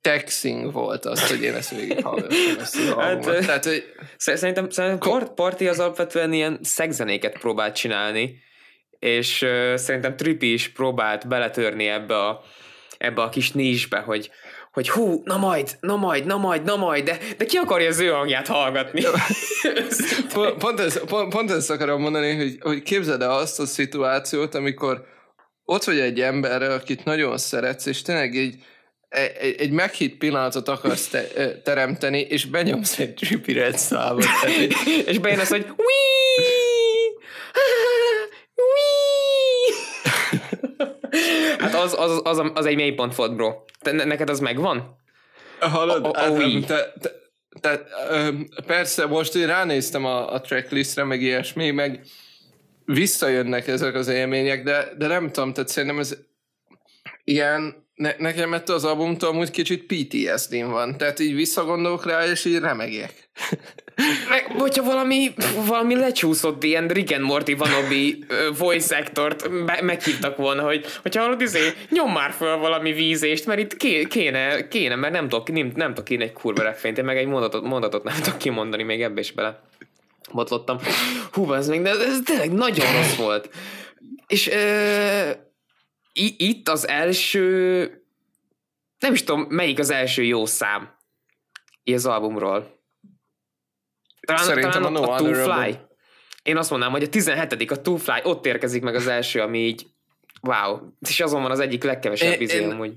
texting 0.00 0.72
volt 0.72 1.04
az, 1.04 1.28
hogy 1.28 1.42
én 1.42 1.54
ezt 1.54 1.70
végighallgattam, 1.70 2.58
ezt 2.60 2.76
az 2.76 2.86
Hát, 2.88 2.96
albumot. 2.96 3.26
ö, 3.34 3.38
Tehát, 3.44 3.64
hogy 3.64 3.84
Szerintem, 4.16 4.70
szerintem 4.70 5.10
Part- 5.10 5.34
Party 5.34 5.62
az 5.68 5.78
alapvetően 5.78 6.32
ilyen 6.32 6.58
szegzenéket 6.62 7.38
próbált 7.38 7.74
csinálni, 7.74 8.42
és 8.98 9.42
uh, 9.42 9.74
szerintem 9.74 10.16
Trippi 10.16 10.52
is 10.52 10.68
próbált 10.68 11.28
beletörni 11.28 11.86
ebbe 11.86 12.18
a 12.26 12.42
ebbe 12.98 13.22
a 13.22 13.28
kis 13.28 13.52
nízsbe, 13.52 13.98
hogy, 13.98 14.30
hogy 14.70 14.88
hú, 14.88 15.22
na 15.24 15.36
majd, 15.36 15.76
na 15.80 15.96
majd, 15.96 16.24
na 16.24 16.36
majd, 16.36 16.62
na 16.62 16.76
majd, 16.76 17.04
de, 17.04 17.18
de 17.38 17.44
ki 17.44 17.56
akarja 17.56 17.88
az 17.88 17.98
ő 17.98 18.08
hangját 18.08 18.46
hallgatni? 18.46 19.02
pont, 20.32 20.58
pont, 20.58 20.80
ezt, 20.80 20.98
pont, 20.98 21.32
pont 21.32 21.50
ezt 21.50 21.70
akarom 21.70 22.00
mondani, 22.00 22.36
hogy, 22.36 22.58
hogy 22.60 22.82
képzeld 22.82 23.22
el 23.22 23.30
azt 23.30 23.60
a 23.60 23.66
szituációt, 23.66 24.54
amikor 24.54 25.04
ott 25.64 25.84
vagy 25.84 25.98
egy 25.98 26.20
emberrel, 26.20 26.72
akit 26.72 27.04
nagyon 27.04 27.38
szeretsz, 27.38 27.86
és 27.86 28.02
tényleg 28.02 28.36
egy, 28.36 28.54
egy, 29.08 29.54
egy 29.58 29.70
meghitt 29.70 30.18
pillanatot 30.18 30.68
akarsz 30.68 31.08
te, 31.08 31.26
teremteni, 31.62 32.20
és 32.20 32.44
benyomsz 32.44 32.98
egy 32.98 33.14
Trippy 33.14 33.52
Red 33.52 33.78
számot. 33.78 34.24
És 35.06 35.18
bejön 35.18 35.38
az, 35.38 35.48
hogy 35.48 35.66
Hát 41.58 41.74
az, 41.74 41.94
az, 41.98 42.20
az, 42.22 42.42
az 42.54 42.66
egy 42.66 42.74
mélypont 42.74 43.14
volt, 43.14 43.36
bro. 43.36 43.52
Te, 43.80 43.92
neked 43.92 44.30
az 44.30 44.40
megvan? 44.40 44.98
Hallod? 45.60 46.04
A, 46.04 46.08
a, 46.08 46.18
hát, 46.18 46.66
te, 46.66 46.92
te, 47.00 47.10
te, 47.60 47.86
persze, 48.66 49.06
most 49.06 49.34
én 49.34 49.46
ránéztem 49.46 50.04
a, 50.04 50.32
a 50.32 50.40
tracklistre, 50.40 51.04
meg 51.04 51.22
ilyesmi, 51.22 51.70
meg 51.70 52.04
visszajönnek 52.84 53.66
ezek 53.66 53.94
az 53.94 54.08
élmények, 54.08 54.62
de, 54.62 54.88
de 54.98 55.06
nem 55.06 55.30
tudom, 55.30 55.52
tehát 55.52 55.68
szerintem 55.68 55.98
ez 55.98 56.16
ilyen, 57.24 57.88
ne, 57.94 58.14
nekem 58.18 58.54
ettől 58.54 58.76
az 58.76 58.84
albumtól 58.84 59.28
amúgy 59.28 59.50
kicsit 59.50 59.86
PTSD-n 59.86 60.70
van, 60.70 60.96
tehát 60.96 61.18
így 61.18 61.34
visszagondolok 61.34 62.06
rá, 62.06 62.26
és 62.26 62.44
így 62.44 62.58
remegek. 62.58 63.30
Meg, 64.28 64.46
hogyha 64.58 64.82
valami, 64.82 65.32
valami 65.66 65.94
lecsúszott 65.94 66.64
ilyen 66.64 66.90
and 67.12 67.24
Morty 67.24 67.54
vanobi 67.56 68.24
voice 68.58 68.96
actort 68.96 69.48
meghívtak 69.82 70.36
volna, 70.36 70.62
hogy 70.62 70.86
hogyha 71.02 71.22
hallod, 71.22 71.40
izé, 71.40 71.60
nyom 71.90 72.12
már 72.12 72.32
föl 72.32 72.56
valami 72.56 72.92
vízést, 72.92 73.46
mert 73.46 73.60
itt 73.60 73.76
ké, 73.76 74.04
kéne, 74.04 74.68
kéne, 74.68 74.94
mert 74.94 75.12
nem 75.12 75.28
tudok, 75.28 75.52
nem, 75.52 75.72
nem 75.74 75.94
tudok 75.94 76.10
én 76.10 76.20
egy 76.20 76.32
kurva 76.32 76.62
refényt, 76.62 76.98
én 76.98 77.04
meg 77.04 77.16
egy 77.16 77.26
mondatot, 77.26 77.62
mondatot 77.62 78.04
nem 78.04 78.14
tudok 78.22 78.38
kimondani 78.38 78.82
még 78.82 79.02
ebbe 79.02 79.20
is 79.20 79.32
bele 79.32 79.60
botlottam. 80.32 80.78
Hú, 81.32 81.52
ez 81.52 81.68
még, 81.68 81.82
de 81.82 81.90
ez 81.90 82.18
tényleg 82.24 82.52
nagyon 82.52 82.92
rossz 82.92 83.16
volt. 83.16 83.50
És 84.26 84.48
ö, 84.48 85.30
itt 86.36 86.68
az 86.68 86.88
első, 86.88 88.04
nem 88.98 89.12
is 89.12 89.24
tudom, 89.24 89.46
melyik 89.48 89.78
az 89.78 89.90
első 89.90 90.22
jó 90.22 90.46
szám 90.46 90.98
az 91.84 92.06
albumról. 92.06 92.79
Talán, 94.20 94.44
Szerintem 94.44 94.70
talán 94.70 94.96
a, 94.96 95.00
no 95.00 95.10
a 95.10 95.16
Two 95.16 95.34
Fly. 95.34 95.78
Én 96.42 96.56
azt 96.56 96.70
mondanám, 96.70 96.94
hogy 96.94 97.02
a 97.02 97.08
17 97.08 97.70
a 97.70 97.80
Two 97.80 97.96
Fly, 97.96 98.20
ott 98.22 98.46
érkezik 98.46 98.82
meg 98.82 98.94
az 98.94 99.06
első, 99.06 99.40
ami 99.40 99.58
így 99.58 99.86
wow. 100.42 100.78
És 101.08 101.20
azon 101.20 101.42
van 101.42 101.50
az 101.50 101.60
egyik 101.60 101.82
legkevesebb 101.82 102.40
izé 102.40 102.64
amúgy. 102.64 102.94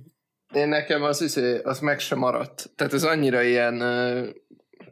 Én 0.54 0.68
nekem 0.68 1.04
az, 1.04 1.22
izé, 1.22 1.60
az 1.64 1.80
meg 1.80 2.00
sem 2.00 2.18
maradt. 2.18 2.70
Tehát 2.76 2.94
ez 2.94 3.04
annyira 3.04 3.42
ilyen 3.42 3.82
uh, 3.82 4.30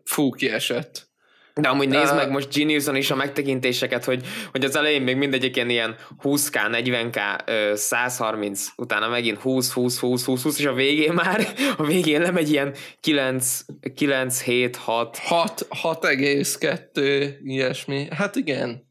fú 0.03 0.29
kiesett. 0.29 1.09
De 1.55 1.69
amúgy 1.69 1.87
nézd 1.87 2.15
meg 2.15 2.31
most 2.31 2.53
Geniuson 2.53 2.95
is 2.95 3.11
a 3.11 3.15
megtekintéseket, 3.15 4.05
hogy, 4.05 4.25
hogy 4.51 4.63
az 4.63 4.75
elején 4.75 5.01
még 5.01 5.15
mindegyik 5.15 5.55
ilyen, 5.55 5.69
ilyen 5.69 5.95
20k, 6.23 6.55
40k, 6.71 7.75
130, 7.75 8.67
utána 8.75 9.07
megint 9.07 9.37
20, 9.37 9.71
20, 9.71 9.99
20, 9.99 10.25
20, 10.25 10.43
20, 10.43 10.59
és 10.59 10.65
a 10.65 10.73
végén 10.73 11.13
már, 11.13 11.47
a 11.77 11.83
végén 11.83 12.21
lemegy 12.21 12.51
ilyen 12.51 12.73
9, 12.99 13.59
9 13.95 14.41
7, 14.41 14.75
6. 14.75 15.17
6, 15.17 15.67
6,2, 15.83 17.33
ilyesmi. 17.43 18.07
Hát 18.15 18.35
igen. 18.35 18.89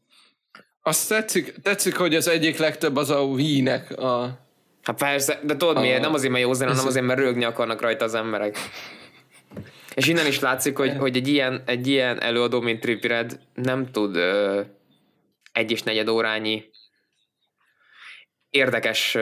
Azt 0.83 1.09
tetszik, 1.09 1.55
tetszik, 1.61 1.95
hogy 1.95 2.15
az 2.15 2.27
egyik 2.27 2.57
legtöbb 2.57 2.95
az 2.95 3.09
a 3.09 3.19
Wii-nek 3.19 3.97
a... 3.97 4.39
Hát 4.81 4.97
persze, 4.97 5.39
de 5.43 5.55
tudod 5.57 5.77
a, 5.77 5.79
miért? 5.79 6.01
Nem 6.01 6.13
azért, 6.13 6.31
mert 6.31 6.43
jó 6.43 6.53
zene, 6.53 6.71
hanem 6.71 6.87
azért, 6.87 7.05
mert 7.05 7.19
rögni 7.19 7.43
akarnak 7.43 7.81
rajta 7.81 8.05
az 8.05 8.13
emberek. 8.13 8.57
És 9.95 10.07
innen 10.07 10.25
is 10.25 10.39
látszik, 10.39 10.77
hogy, 10.77 10.97
hogy 10.97 11.15
egy, 11.15 11.27
ilyen, 11.27 11.63
egy 11.65 11.87
ilyen 11.87 12.21
előadó, 12.21 12.61
mint 12.61 12.79
Trippy 12.79 13.07
Red 13.07 13.39
nem 13.53 13.91
tud 13.91 14.15
ö, 14.15 14.61
egy 15.51 15.71
és 15.71 15.83
negyed 15.83 16.07
órányi 16.07 16.69
érdekes 18.49 19.17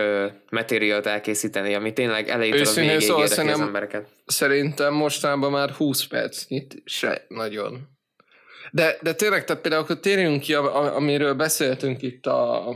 materiált 0.49 1.05
elkészíteni, 1.05 1.73
ami 1.73 1.93
tényleg 1.93 2.29
elejétől 2.29 2.67
a 2.67 2.73
végéig 2.73 2.99
szóval 2.99 3.23
az 3.23 3.37
embereket. 3.37 4.07
Szerintem 4.25 4.93
mostanában 4.93 5.51
már 5.51 5.69
20 5.69 6.07
percnyit 6.07 6.81
se 6.85 7.25
nagyon. 7.27 7.97
De, 8.71 8.97
de 9.01 9.13
tényleg, 9.13 9.43
tehát 9.43 9.61
például 9.61 9.83
akkor 9.83 9.99
térjünk 9.99 10.41
ki, 10.41 10.53
amiről 10.53 11.33
beszéltünk 11.33 12.01
itt 12.01 12.25
a, 12.25 12.67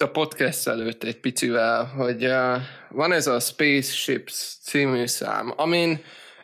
itt 0.00 0.06
a 0.08 0.10
podcast 0.10 0.68
előtt 0.68 1.04
egy 1.04 1.20
picivel, 1.20 1.84
hogy 1.84 2.24
uh, 2.24 2.56
van 2.88 3.12
ez 3.12 3.26
a 3.26 3.40
Spaceships 3.40 4.56
című 4.62 5.06
szám, 5.06 5.52
amin 5.56 6.00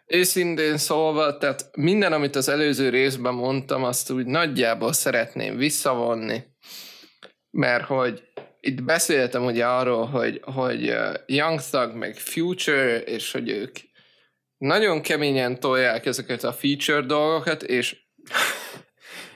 őszintén 0.06 0.76
szólva, 0.76 1.38
tehát 1.38 1.70
minden, 1.76 2.12
amit 2.12 2.36
az 2.36 2.48
előző 2.48 2.88
részben 2.88 3.34
mondtam, 3.34 3.84
azt 3.84 4.10
úgy 4.10 4.26
nagyjából 4.26 4.92
szeretném 4.92 5.56
visszavonni, 5.56 6.44
mert 7.50 7.84
hogy 7.84 8.22
itt 8.60 8.82
beszéltem 8.82 9.44
ugye 9.44 9.66
arról, 9.66 10.06
hogy, 10.06 10.40
hogy 10.42 10.94
Young 11.26 11.60
Thug 11.60 11.94
meg 11.94 12.16
Future, 12.16 12.98
és 12.98 13.32
hogy 13.32 13.48
ők 13.48 13.76
nagyon 14.58 15.00
keményen 15.00 15.60
tolják 15.60 16.06
ezeket 16.06 16.44
a 16.44 16.52
feature 16.52 17.00
dolgokat, 17.00 17.62
és 17.62 17.96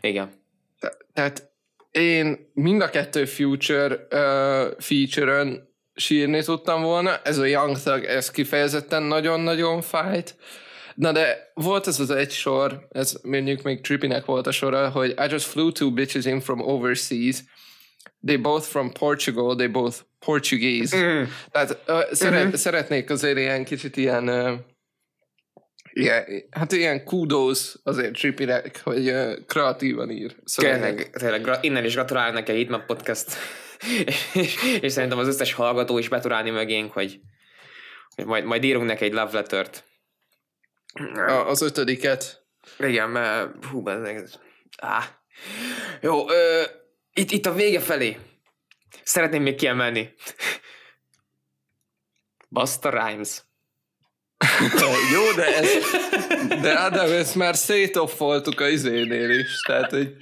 igen. 0.01 0.31
Te, 0.79 0.97
tehát 1.13 1.48
én 1.99 2.51
mind 2.55 2.83
a 2.83 2.91
kettő 2.91 3.25
Future 3.25 3.95
uh, 3.95 4.75
feature-ön 4.79 5.69
sírni 5.95 6.43
tudtam 6.43 6.83
volna. 6.83 7.21
Ez 7.23 7.39
a 7.39 7.45
Young 7.45 7.79
Thug, 7.79 8.05
ez 8.05 8.31
kifejezetten 8.31 9.03
nagyon-nagyon 9.03 9.81
fájt. 9.81 10.37
Na 10.95 11.13
de 11.13 11.51
volt 11.55 11.87
ez 11.87 12.01
az 12.01 12.11
egy 12.11 12.31
sor, 12.31 12.87
ez 12.91 13.17
mondjuk 13.23 13.63
még 13.63 13.81
Trippinek 13.81 14.25
volt 14.25 14.47
a 14.47 14.51
sora, 14.51 14.89
hogy 14.89 15.11
I 15.11 15.31
just 15.31 15.47
flew 15.47 15.73
two 15.73 15.93
bitches 15.93 16.25
in 16.25 16.41
from 16.41 16.61
overseas. 16.61 17.45
They 18.27 18.37
both 18.37 18.67
from 18.67 18.93
Portugal, 18.93 19.57
they 19.57 19.67
both 19.67 19.97
Portuguese. 20.19 20.97
Mm. 20.97 21.23
Tehát 21.51 21.79
uh, 21.89 22.13
szeret, 22.13 22.45
mm-hmm. 22.45 22.55
szeretnék 22.55 23.11
azért 23.11 23.39
ilyen 23.39 23.65
kicsit 23.65 23.97
ilyen 23.97 24.29
uh, 24.29 24.53
ilyen, 25.99 26.25
hát 26.51 26.73
ilyen 26.73 27.05
kudos 27.05 27.75
azért 27.83 28.13
Trippinek, 28.13 28.81
hogy 28.83 29.13
kreatívan 29.47 30.11
ír. 30.11 30.37
Szóval 30.45 30.73
tényleg, 30.73 31.11
tényleg, 31.11 31.59
innen 31.61 31.85
is 31.85 31.95
gratulálok 31.95 32.35
neki 32.35 32.51
a 32.51 32.55
Hitmap 32.55 32.87
Podcast 32.87 33.37
és, 34.35 34.79
és, 34.81 34.93
szerintem 34.93 35.19
az 35.19 35.27
összes 35.27 35.53
hallgató 35.53 35.99
is 35.99 36.09
beturálni 36.09 36.51
mögénk, 36.51 36.93
hogy, 36.93 37.21
hogy 38.15 38.25
majd, 38.25 38.45
majd 38.45 38.65
írunk 38.65 38.87
neki 38.87 39.05
egy 39.05 39.13
love 39.13 39.33
letter-t. 39.33 39.85
A, 41.15 41.49
az 41.49 41.63
ötödiket. 41.63 42.47
Igen, 42.79 43.11
mert 43.11 43.65
hú, 43.65 43.89
ez, 43.89 44.33
ah. 44.77 45.05
Jó, 46.01 46.31
ö, 46.31 46.63
itt, 47.13 47.31
itt 47.31 47.47
a 47.47 47.55
vége 47.55 47.81
felé 47.81 48.17
szeretném 49.03 49.43
még 49.43 49.55
kiemelni. 49.55 50.15
Basta 52.49 52.91
Rhymes. 52.91 53.43
Jó, 55.13 55.33
de 55.37 55.57
ez, 55.57 55.69
de 56.61 56.73
Adam, 56.73 57.11
ezt 57.11 57.35
már 57.35 57.57
szétoffoltuk 57.57 58.61
a 58.61 58.69
izénél 58.69 59.31
is, 59.31 59.61
tehát, 59.67 59.91
hogy... 59.91 60.17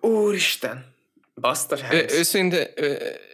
Úristen. 0.00 0.94
Buster 1.40 1.78
Rhymes. 1.78 2.12
Őszintén, 2.12 2.66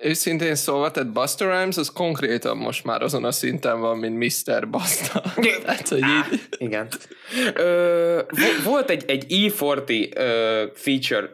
őszintén 0.03 0.55
szólva, 0.55 0.91
tehát 0.91 1.13
Buster 1.13 1.49
Rhymes 1.49 1.77
az 1.77 1.91
konkrétan 1.95 2.57
most 2.57 2.85
már 2.85 3.03
azon 3.03 3.25
a 3.25 3.33
szinten 3.33 3.81
van, 3.81 3.99
mint 3.99 4.19
Mr. 4.19 4.69
Basta. 4.69 5.23
tehát, 5.65 5.89
hogy 5.89 5.99
így... 5.99 6.41
Igen. 6.59 6.89
Ö, 7.55 8.21
volt 8.65 8.91
egy, 8.91 9.05
egy 9.07 9.25
E40 9.29 10.17
ö, 10.17 10.65
feature, 10.75 11.29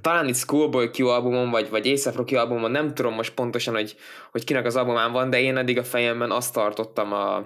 talán 0.00 0.28
itt 0.28 0.36
Schoolboy 0.36 0.90
Q 0.98 1.08
albumon, 1.08 1.50
vagy, 1.50 1.70
vagy 1.70 1.88
A$AP 1.88 2.16
Rocky 2.16 2.36
albumon, 2.36 2.70
nem 2.70 2.94
tudom 2.94 3.14
most 3.14 3.34
pontosan, 3.34 3.74
hogy, 3.74 3.96
hogy 4.30 4.44
kinek 4.44 4.64
az 4.64 4.76
albumán 4.76 5.12
van, 5.12 5.30
de 5.30 5.40
én 5.40 5.56
eddig 5.56 5.78
a 5.78 5.84
fejemben 5.84 6.30
azt 6.30 6.52
tartottam 6.52 7.12
a, 7.12 7.36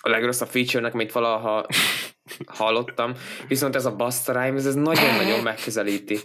a 0.00 0.08
legrosszabb 0.08 0.48
feature-nek, 0.48 0.94
amit 0.94 1.12
valaha 1.12 1.66
hallottam, 2.46 3.12
viszont 3.48 3.74
ez 3.74 3.86
a 3.86 3.96
Basta 3.96 4.32
Rhymes, 4.32 4.64
ez 4.64 4.74
nagyon-nagyon 4.74 5.40
megközelíti. 5.42 6.18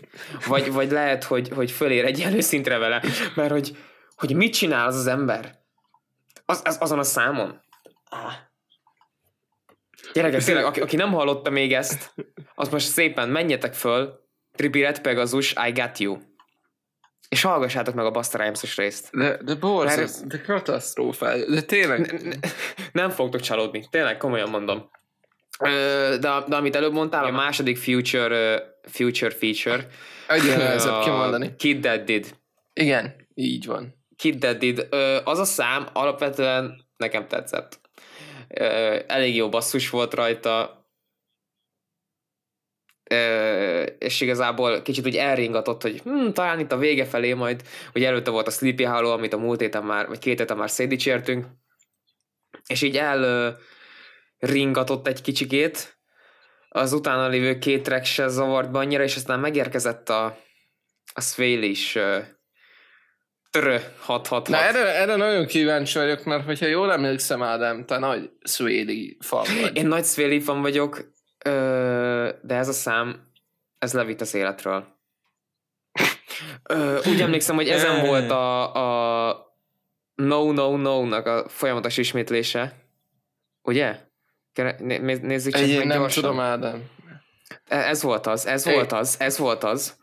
Vagy, 0.47 0.71
vagy 0.71 0.91
lehet, 0.91 1.23
hogy, 1.23 1.49
hogy 1.49 1.71
fölér 1.71 2.05
egy 2.05 2.21
előszintre 2.21 2.77
vele, 2.77 3.03
mert 3.35 3.51
hogy, 3.51 3.77
hogy 4.15 4.35
mit 4.35 4.53
csinál 4.53 4.87
az 4.87 4.95
az 4.95 5.07
ember 5.07 5.59
az, 6.49 6.61
az, 6.63 6.77
azon 6.79 6.99
a 6.99 7.03
számon. 7.03 7.61
Gyerekek, 10.13 10.43
tényleg, 10.43 10.65
aki, 10.65 10.81
aki 10.81 10.95
nem 10.95 11.11
hallotta 11.11 11.49
még 11.49 11.73
ezt, 11.73 12.13
az 12.55 12.69
most 12.69 12.87
szépen 12.87 13.29
menjetek 13.29 13.73
föl, 13.73 14.27
Trippy 14.59 14.81
Red 14.81 14.99
Pegasus, 14.99 15.53
I 15.67 15.71
Got 15.71 15.97
You. 15.97 16.17
És 17.29 17.41
hallgassátok 17.41 17.93
meg 17.93 18.05
a 18.05 18.11
Basta 18.11 18.37
Rhymes-os 18.37 18.77
részt. 18.77 19.09
De, 19.11 19.37
de 19.43 19.55
borzasztó, 19.55 20.27
de 20.27 20.41
katasztrófa, 20.41 21.45
de 21.45 21.61
tényleg. 21.61 21.99
Ne, 21.99 22.29
ne, 22.29 22.35
nem 22.91 23.09
fogtok 23.09 23.41
csalódni, 23.41 23.87
tényleg 23.89 24.17
komolyan 24.17 24.49
mondom. 24.49 24.89
De, 25.59 26.17
de 26.19 26.55
amit 26.55 26.75
előbb 26.75 26.93
mondtál, 26.93 27.25
a 27.25 27.31
második 27.31 27.77
future, 27.77 28.63
future 28.83 29.29
feature. 29.29 29.87
Egyre 30.27 30.57
nehezebb 30.57 31.01
kimondani. 31.03 31.55
Kid 31.57 31.81
That 31.81 32.03
Did. 32.03 32.35
Igen, 32.73 33.15
így 33.33 33.65
van. 33.65 33.95
Kid 34.15 34.39
That 34.39 34.57
Did. 34.57 34.87
Ö, 34.89 35.17
az 35.23 35.39
a 35.39 35.45
szám 35.45 35.87
alapvetően 35.93 36.85
nekem 36.97 37.27
tetszett. 37.27 37.79
Ö, 38.47 38.99
elég 39.07 39.35
jó 39.35 39.49
basszus 39.49 39.89
volt 39.89 40.13
rajta, 40.13 40.78
és 43.97 44.21
igazából 44.21 44.81
kicsit 44.81 45.05
úgy 45.05 45.15
elringatott, 45.15 45.81
hogy 45.81 46.01
hm, 46.03 46.29
talán 46.29 46.59
itt 46.59 46.71
a 46.71 46.77
vége 46.77 47.05
felé 47.05 47.33
majd, 47.33 47.61
hogy 47.91 48.03
előtte 48.03 48.31
volt 48.31 48.47
a 48.47 48.51
Sleepy 48.51 48.83
Hollow, 48.83 49.11
amit 49.11 49.33
a 49.33 49.37
múlt 49.37 49.59
héten 49.59 49.83
már, 49.83 50.07
vagy 50.07 50.19
két 50.19 50.39
héten 50.39 50.57
már 50.57 50.69
szétdicsértünk, 50.69 51.45
és 52.67 52.81
így 52.81 52.97
el 52.97 53.57
ringatott 54.37 55.07
egy 55.07 55.21
kicsikét, 55.21 55.99
az 56.69 56.93
utána 56.93 57.27
lévő 57.27 57.57
két 57.57 57.83
track 57.83 58.05
se 58.05 58.27
zavart 58.27 58.71
be 58.71 58.79
annyira, 58.79 59.03
és 59.03 59.15
aztán 59.15 59.39
megérkezett 59.39 60.09
a, 60.09 60.37
a 61.13 61.21
Swale 61.21 61.65
is 61.65 61.97
törö 63.49 63.77
666. 63.99 64.47
Na 64.47 64.57
erre, 64.57 64.95
erre 64.95 65.15
nagyon 65.15 65.45
kíváncsi 65.45 65.97
vagyok, 65.97 66.23
mert 66.23 66.45
hogyha 66.45 66.65
jól 66.65 66.91
emlékszem, 66.91 67.43
Ádám, 67.43 67.85
te 67.85 67.97
nagy 67.97 68.29
Swaley 68.43 69.15
fan 69.19 69.45
vagy. 69.61 69.75
Én 69.75 69.87
nagy 69.87 70.05
Swaley 70.05 70.39
fan 70.39 70.61
vagyok, 70.61 71.11
de 72.41 72.55
ez 72.55 72.67
a 72.67 72.73
szám, 72.73 73.27
ez 73.77 73.93
levitt 73.93 74.21
az 74.21 74.33
életről. 74.33 74.97
Úgy 77.05 77.21
emlékszem, 77.21 77.55
hogy 77.55 77.69
ezen 77.69 78.01
volt 78.05 78.31
a, 78.31 78.73
a 79.27 79.57
No 80.15 80.51
No 80.51 80.77
No-nak 80.77 81.25
a 81.25 81.49
folyamatos 81.49 81.97
ismétlése. 81.97 82.73
Ugye? 83.61 83.99
Nézzük 85.21 85.53
csak 85.53 85.67
Én 85.67 85.77
meg 85.77 85.87
nem 85.87 85.97
gyorsan. 85.97 86.23
tudom, 86.23 86.39
Ádám. 86.39 86.83
E, 87.67 87.77
ez 87.77 88.01
volt 88.01 88.27
az, 88.27 88.45
ez 88.45 88.65
volt 88.65 88.91
az, 88.91 89.15
ez 89.19 89.37
volt 89.37 89.63
az. 89.63 89.97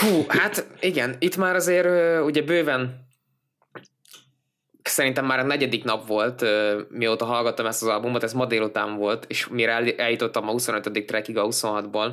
Hú, 0.00 0.24
hát 0.28 0.66
igen, 0.80 1.16
itt 1.18 1.36
már 1.36 1.54
azért 1.54 2.22
ugye 2.24 2.42
bőven 2.42 3.07
szerintem 4.88 5.26
már 5.26 5.38
a 5.38 5.42
negyedik 5.42 5.84
nap 5.84 6.06
volt, 6.06 6.44
mióta 6.88 7.24
hallgattam 7.24 7.66
ezt 7.66 7.82
az 7.82 7.88
albumot, 7.88 8.22
ez 8.22 8.32
ma 8.32 8.46
délután 8.46 8.96
volt, 8.96 9.24
és 9.28 9.46
mire 9.48 9.94
eljutottam 9.96 10.48
a 10.48 10.50
25. 10.50 11.04
trackig 11.06 11.36
a 11.36 11.46
26-ból. 11.46 12.10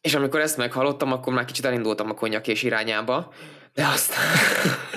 És 0.00 0.14
amikor 0.14 0.40
ezt 0.40 0.56
meghallottam, 0.56 1.12
akkor 1.12 1.32
már 1.32 1.44
kicsit 1.44 1.64
elindultam 1.64 2.10
a 2.10 2.14
konyakés 2.14 2.62
irányába, 2.62 3.32
de 3.76 3.86
aztán, 3.86 4.24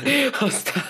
aztán, 0.49 0.83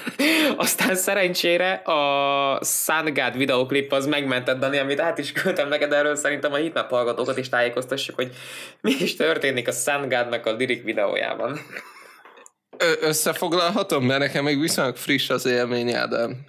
aztán 0.57 0.95
szerencsére 0.95 1.73
a 1.73 2.63
Sun 2.63 3.13
God 3.13 3.37
videoklip 3.37 3.91
az 3.91 4.05
megmentett, 4.05 4.59
Dani, 4.59 4.77
amit 4.77 4.99
át 4.99 5.17
is 5.17 5.31
küldtem 5.31 5.67
neked 5.67 5.93
erről, 5.93 6.15
szerintem 6.15 6.53
a 6.53 6.55
hitnap 6.55 6.89
hallgatókat 6.89 7.37
is 7.37 7.49
tájékoztassuk, 7.49 8.15
hogy 8.15 8.31
mi 8.81 8.91
is 8.99 9.15
történik 9.15 9.67
a 9.67 9.71
Sun 9.71 10.09
God-nak 10.09 10.45
a 10.45 10.51
lirik 10.51 10.83
videójában. 10.83 11.59
Összefoglalhatom, 13.01 14.05
mert 14.05 14.19
nekem 14.19 14.43
még 14.43 14.59
viszonylag 14.59 14.95
friss 14.95 15.29
az 15.29 15.45
élmény, 15.45 15.93
Ádám. 15.93 16.45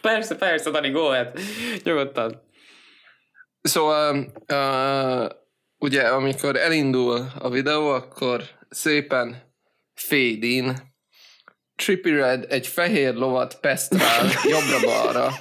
Persze, 0.00 0.36
persze, 0.36 0.70
Dani, 0.70 0.90
go 0.90 1.00
ahead. 1.00 1.38
Nyugodtan. 1.82 2.42
Szóval, 3.62 4.32
uh, 4.52 5.30
ugye, 5.78 6.02
amikor 6.02 6.56
elindul 6.56 7.26
a 7.38 7.50
videó, 7.50 7.88
akkor 7.88 8.42
szépen 8.68 9.42
fade 9.94 10.46
in, 10.46 10.90
Trippy 11.80 12.10
Red 12.10 12.46
egy 12.48 12.66
fehér 12.66 13.14
lovat 13.14 13.60
pesztrál 13.60 14.26
jobbra-balra, 14.50 15.32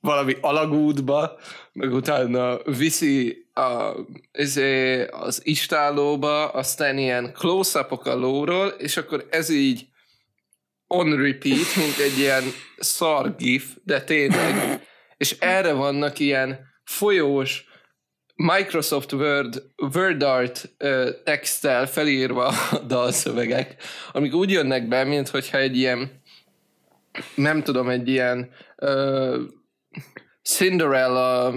valami 0.00 0.36
alagútba, 0.40 1.38
meg 1.72 1.92
utána 1.92 2.62
viszi 2.62 3.43
a, 3.54 3.94
izé, 4.32 5.06
az 5.06 5.40
istálóba, 5.44 6.48
aztán 6.48 6.98
ilyen 6.98 7.32
close 7.32 7.80
a 7.80 8.14
lóról, 8.14 8.66
és 8.68 8.96
akkor 8.96 9.26
ez 9.30 9.48
így 9.50 9.86
on 10.86 11.16
repeat, 11.16 11.76
mint 11.76 11.98
egy 11.98 12.18
ilyen 12.18 12.42
szar 12.76 13.36
gif, 13.36 13.76
de 13.84 14.02
tényleg. 14.02 14.82
És 15.16 15.36
erre 15.38 15.72
vannak 15.72 16.18
ilyen 16.18 16.58
folyós, 16.84 17.64
Microsoft 18.36 19.12
Word, 19.12 19.62
Word 19.94 20.22
Art 20.22 20.74
uh, 20.78 21.08
texttel 21.24 21.86
felírva 21.86 22.46
a 22.46 22.78
dalszövegek, 22.86 23.82
amik 24.12 24.34
úgy 24.34 24.50
jönnek 24.50 24.88
be, 24.88 25.04
mint 25.04 25.28
hogyha 25.28 25.58
egy 25.58 25.76
ilyen 25.76 26.22
nem 27.34 27.62
tudom, 27.62 27.88
egy 27.88 28.08
ilyen 28.08 28.50
uh, 28.76 29.36
Cinderella 30.42 31.54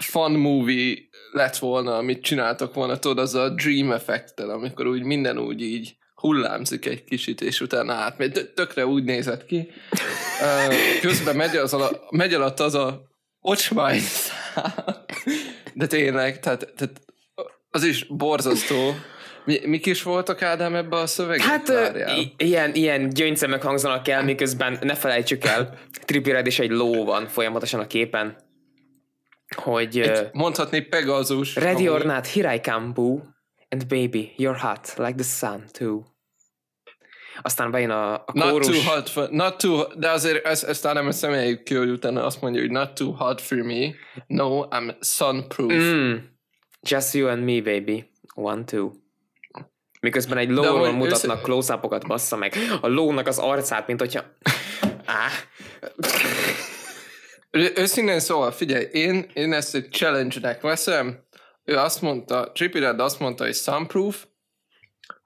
fun 0.00 0.32
movie 0.32 0.96
lett 1.32 1.56
volna, 1.56 1.96
amit 1.96 2.22
csináltak 2.22 2.74
volna, 2.74 2.98
tudod, 2.98 3.18
az 3.18 3.34
a 3.34 3.48
dream 3.48 3.92
effektel, 3.92 4.50
amikor 4.50 4.86
úgy 4.86 5.02
minden 5.02 5.38
úgy 5.38 5.62
így 5.62 5.96
hullámzik 6.14 6.86
egy 6.86 7.04
kicsit, 7.04 7.40
és 7.40 7.60
utána 7.60 7.92
átmegy. 7.92 8.50
Tökre 8.54 8.86
úgy 8.86 9.04
nézett 9.04 9.44
ki. 9.44 9.68
Közben 11.00 11.36
megy, 11.36 11.56
az 11.56 11.72
a, 11.74 11.90
megy 12.10 12.34
alatt 12.34 12.60
az 12.60 12.74
a 12.74 13.02
ocsmány 13.40 14.00
de 15.74 15.86
tényleg, 15.86 16.40
tehát, 16.40 16.72
tehát 16.76 17.00
az 17.70 17.84
is 17.84 18.04
borzasztó. 18.04 18.94
Mi, 19.44 19.60
mik 19.64 19.86
is 19.86 20.02
voltak, 20.02 20.42
Ádám, 20.42 20.74
ebbe 20.74 20.96
a 20.96 21.06
szövegben? 21.06 21.46
Hát 21.48 21.68
i- 22.18 22.34
ilyen, 22.36 22.74
ilyen 22.74 23.08
gyöngyszemek 23.08 23.62
hangzanak 23.62 24.08
el, 24.08 24.24
miközben 24.24 24.78
ne 24.80 24.94
felejtsük 24.94 25.44
el, 25.44 25.78
Trippy 26.04 26.32
is 26.44 26.58
egy 26.58 26.70
ló 26.70 27.04
van 27.04 27.28
folyamatosan 27.28 27.80
a 27.80 27.86
képen, 27.86 28.36
hogy... 29.54 30.00
Egy, 30.00 30.28
mondhatni 30.32 30.80
Pegasus. 30.80 31.54
Ready 31.54 31.88
or 31.88 32.04
not, 32.04 32.26
here 32.26 32.54
I 32.54 32.60
come, 32.60 32.92
boo. 32.92 33.20
And 33.68 33.86
baby, 33.86 34.34
you're 34.36 34.58
hot, 34.60 34.94
like 34.96 35.14
the 35.14 35.24
sun 35.24 35.64
too. 35.72 36.02
Aztán 37.42 37.70
bejön 37.70 37.90
a, 37.90 38.14
a 38.14 38.24
not 38.32 38.50
kórus. 38.50 38.66
Too 38.66 38.94
hot 38.94 39.08
for, 39.08 39.28
not 39.30 39.56
too, 39.58 39.84
de 39.96 40.10
azért 40.10 40.46
ezt, 40.46 40.64
ezt 40.64 40.92
nem 40.92 41.10
szemeljük 41.10 41.62
ki, 41.62 41.74
hogy 41.74 41.90
utána 41.90 42.24
azt 42.24 42.40
mondja, 42.40 42.60
hogy 42.60 42.70
not 42.70 42.94
too 42.94 43.12
hot 43.12 43.40
for 43.40 43.58
me. 43.58 43.94
No, 44.26 44.66
I'm 44.70 44.94
sunproof. 45.00 45.72
Mm. 45.72 46.14
Just 46.88 47.14
you 47.14 47.28
and 47.28 47.44
me, 47.44 47.60
baby. 47.60 48.10
One, 48.34 48.64
two. 48.64 48.90
Miközben 50.00 50.38
egy 50.38 50.50
lóról 50.50 50.92
mutatnak 50.92 51.36
össze... 51.36 51.44
close 51.44 51.76
bassza 52.06 52.36
meg. 52.36 52.54
A 52.80 52.88
lónak 52.88 53.26
az 53.26 53.38
arcát, 53.38 53.86
mint 53.86 54.00
hogyha... 54.00 54.22
Á. 55.04 55.28
Őszintén 57.52 58.20
szóval, 58.20 58.50
figyelj, 58.50 58.84
én, 58.92 59.30
én 59.34 59.52
ezt 59.52 59.74
egy 59.74 59.88
challenge-nek 59.90 60.60
veszem. 60.60 61.24
Ő 61.64 61.76
azt 61.76 62.02
mondta, 62.02 62.52
Trippy 62.52 62.78
Red 62.78 63.00
azt 63.00 63.18
mondta, 63.18 63.44
hogy 63.44 63.54
sunproof, 63.54 64.26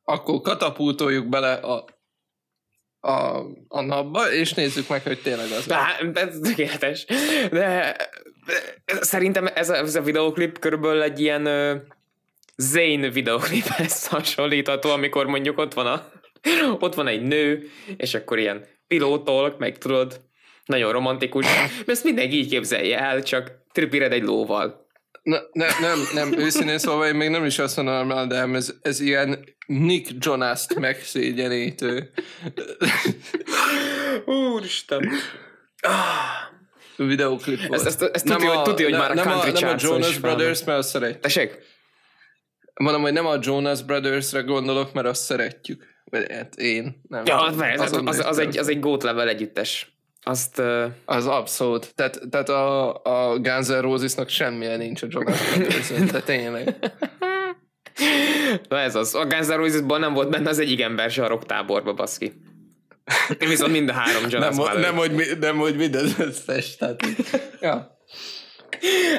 akkor 0.05 0.41
katapultoljuk 0.41 1.29
bele 1.29 1.53
a 1.53 1.85
a, 3.01 3.43
a 3.69 3.81
napba, 3.81 4.33
és 4.33 4.53
nézzük 4.53 4.89
meg, 4.89 5.03
hogy 5.03 5.23
tényleg 5.23 5.51
az. 5.51 5.67
Bá, 5.67 5.99
ez 6.15 6.39
tökéletes. 6.43 7.05
De, 7.51 7.97
szerintem 9.01 9.47
ez 9.55 9.71
a, 9.71 9.75
ez 9.77 9.95
a 9.95 10.01
videoklip 10.01 10.59
körülbelül 10.59 11.03
egy 11.03 11.21
ilyen 11.21 11.47
uh, 11.47 11.83
Zane 12.57 13.11
videokliphez 13.11 14.07
hasonlítható, 14.07 14.91
amikor 14.91 15.27
mondjuk 15.27 15.59
ott 15.59 15.75
van 15.75 15.87
a 15.87 16.11
ott 16.79 16.95
van 16.95 17.07
egy 17.07 17.23
nő, 17.23 17.69
és 17.97 18.15
akkor 18.15 18.39
ilyen 18.39 18.67
pilótolk, 18.87 19.59
meg 19.59 19.79
tudod, 19.79 20.21
nagyon 20.67 20.93
romantikus. 20.93 21.47
Ezt 21.87 22.05
mindenki 22.05 22.37
így 22.37 22.49
képzelje 22.49 22.99
el, 22.99 23.23
csak 23.23 23.53
tripired 23.73 24.13
egy 24.13 24.23
lóval. 24.23 24.85
Ne, 25.23 25.39
ne, 25.53 25.67
nem, 25.81 25.99
nem, 26.15 26.39
őszintén 26.39 26.79
szóval 26.79 27.07
én 27.07 27.15
még 27.15 27.29
nem 27.29 27.45
is 27.45 27.59
azt 27.59 27.77
mondanám, 27.77 28.29
de 28.29 28.37
ez, 28.37 28.75
ez 28.83 29.01
ilyen 29.01 29.45
Nick 29.67 30.11
Jonas-t 30.19 30.75
megszégyenítő. 30.75 32.11
Úristen. 34.25 35.11
Videoklip 36.97 37.67
volt. 37.67 37.87
Ezt, 37.87 37.87
ezt, 37.87 38.15
ezt 38.15 38.25
nem 38.25 38.39
tudja, 38.39 38.53
a, 38.53 38.57
hogy, 38.57 38.75
tudja, 38.75 38.85
hogy 38.85 38.99
már 38.99 39.11
a 39.11 39.23
country 39.23 39.51
nem 39.51 39.63
a, 39.63 39.67
nem 39.67 39.77
a 39.77 39.81
Jonas 39.81 40.19
Brothers, 40.19 40.65
mert 40.65 40.79
azt 40.79 40.89
szeretjük. 40.89 41.21
Tessék? 41.21 41.59
Mondom, 42.75 43.03
hogy 43.03 43.13
nem 43.13 43.27
a 43.27 43.39
Jonas 43.41 43.83
Brothers-re 43.83 44.41
gondolok, 44.41 44.93
mert 44.93 45.07
azt 45.07 45.23
szeretjük. 45.23 45.85
Hát 46.29 46.55
én. 46.57 47.01
Nem. 47.09 47.23
Ja, 47.25 47.43
az, 47.43 47.61
az, 47.77 48.01
az, 48.05 48.19
az, 48.19 48.39
egy, 48.39 48.59
az 48.59 48.69
egy 48.69 48.81
gót 48.81 49.03
level 49.03 49.29
együttes. 49.29 49.96
Azt, 50.29 50.59
uh... 50.59 50.85
Az 51.05 51.27
abszolút. 51.27 51.95
Tehát, 51.95 52.21
tehát 52.31 52.49
a, 52.49 52.95
a 53.03 53.39
Guns 53.39 53.67
N' 53.67 53.81
Roses-nak 53.81 54.29
semmilyen 54.29 54.79
nincs 54.79 55.03
a 55.03 55.07
brothers 55.07 55.89
tehát 56.11 56.25
tényleg. 56.25 56.77
Na 58.69 58.79
ez 58.79 58.95
az. 58.95 59.15
A 59.15 59.27
Guns 59.27 59.47
N' 59.47 59.53
Roses-ban 59.53 60.01
nem 60.01 60.13
volt 60.13 60.31
benne 60.31 60.49
az 60.49 60.59
egyik 60.59 60.81
ember 60.81 61.11
se 61.11 61.25
a 61.25 61.29
rocktáborba, 61.29 61.95
baszki. 61.95 62.33
Én 63.39 63.49
viszont 63.49 63.73
mind 63.73 63.89
a 63.89 63.93
három 63.93 64.23
Jonas 64.29 64.57
nem, 64.57 64.81
nem, 64.81 64.97
hogy, 64.97 65.37
nem, 65.41 65.57
hogy 65.57 65.77
minden 65.77 66.07
összes. 66.19 66.77
Tehát, 66.77 67.03
ja. 67.61 67.96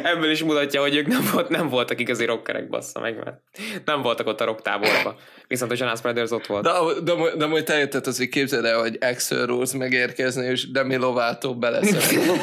Ebből 0.03 0.31
is 0.31 0.43
mutatja, 0.43 0.81
hogy 0.81 0.95
ők 0.95 1.07
nem, 1.07 1.29
volt, 1.33 1.49
nem 1.49 1.69
voltak 1.69 1.99
igazi 1.99 2.25
rockerek, 2.25 2.69
bassza 2.69 2.99
meg, 2.99 3.15
mert 3.15 3.37
nem 3.85 4.01
voltak 4.01 4.27
ott 4.27 4.41
a 4.41 4.45
rock 4.45 4.61
táborban. 4.61 5.15
Viszont 5.47 5.71
a 5.71 5.75
Jonas 5.77 6.01
Brothers 6.01 6.31
ott 6.31 6.45
volt. 6.45 6.63
De, 6.63 6.71
de, 7.03 7.15
de, 7.15 7.35
de 7.35 7.45
majd 7.45 7.63
te 7.63 7.77
jötted 7.77 8.07
azért 8.07 8.29
képzeld 8.29 8.65
el, 8.65 8.79
hogy 8.79 8.97
Axel 9.01 9.45
Rose 9.45 9.77
megérkezni, 9.77 10.45
és 10.45 10.71
Demi 10.71 10.95
Lovato 10.95 11.55
beleszeret. 11.55 12.39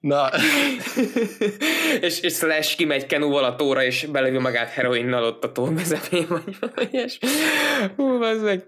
Na, 0.00 0.30
és, 2.00 2.20
és 2.20 2.34
Slash 2.34 2.76
kimegy 2.76 3.06
kenúval 3.06 3.44
a 3.44 3.56
tóra, 3.56 3.84
és 3.84 4.04
belevő 4.04 4.40
magát 4.40 4.70
heroinnal 4.70 5.24
ott 5.24 5.44
a 5.44 5.52
tó 5.52 5.72
közepén, 5.76 6.26
vagy 6.28 6.88
ilyesmi. 6.90 7.28
Hú, 7.96 8.18
bazzeg. 8.18 8.64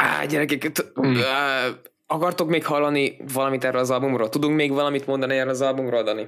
Á, 0.00 0.24
gyerekek, 0.24 0.72
t- 0.72 0.92
Mm. 1.00 1.16
á, 1.22 1.66
akartok 2.06 2.48
még 2.48 2.64
hallani 2.64 3.16
valamit 3.32 3.64
erről 3.64 3.80
az 3.80 3.90
albumról? 3.90 4.28
Tudunk 4.28 4.56
még 4.56 4.72
valamit 4.72 5.06
mondani 5.06 5.36
erről 5.38 5.50
az 5.50 5.60
albumról, 5.60 6.02
Dani? 6.02 6.26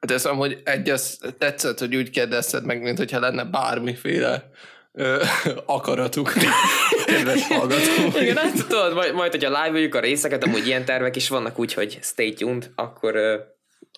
hát 0.00 0.10
ez 0.10 0.24
amúgy 0.26 0.60
egy, 0.64 0.90
az 0.90 1.18
tetszett, 1.38 1.78
hogy 1.78 1.96
úgy 1.96 2.10
kérdezted 2.10 2.64
meg, 2.64 2.82
mint 2.82 2.98
hogyha 2.98 3.20
lenne 3.20 3.44
bármiféle 3.44 4.50
ö, 4.92 5.22
akaratuk, 5.66 6.32
kedves 7.06 7.46
hallgató. 7.46 8.18
Igen, 8.20 8.36
hát 8.36 8.52
tudod, 8.68 8.94
majd, 8.94 9.14
majd 9.14 9.30
hogyha 9.30 9.64
live 9.64 9.96
a 9.96 10.00
részeket, 10.00 10.44
amúgy 10.44 10.66
ilyen 10.66 10.84
tervek 10.84 11.16
is 11.16 11.28
vannak, 11.28 11.58
úgyhogy 11.58 11.98
stay 12.02 12.32
tuned, 12.32 12.70
akkor 12.74 13.16
ö, 13.16 13.36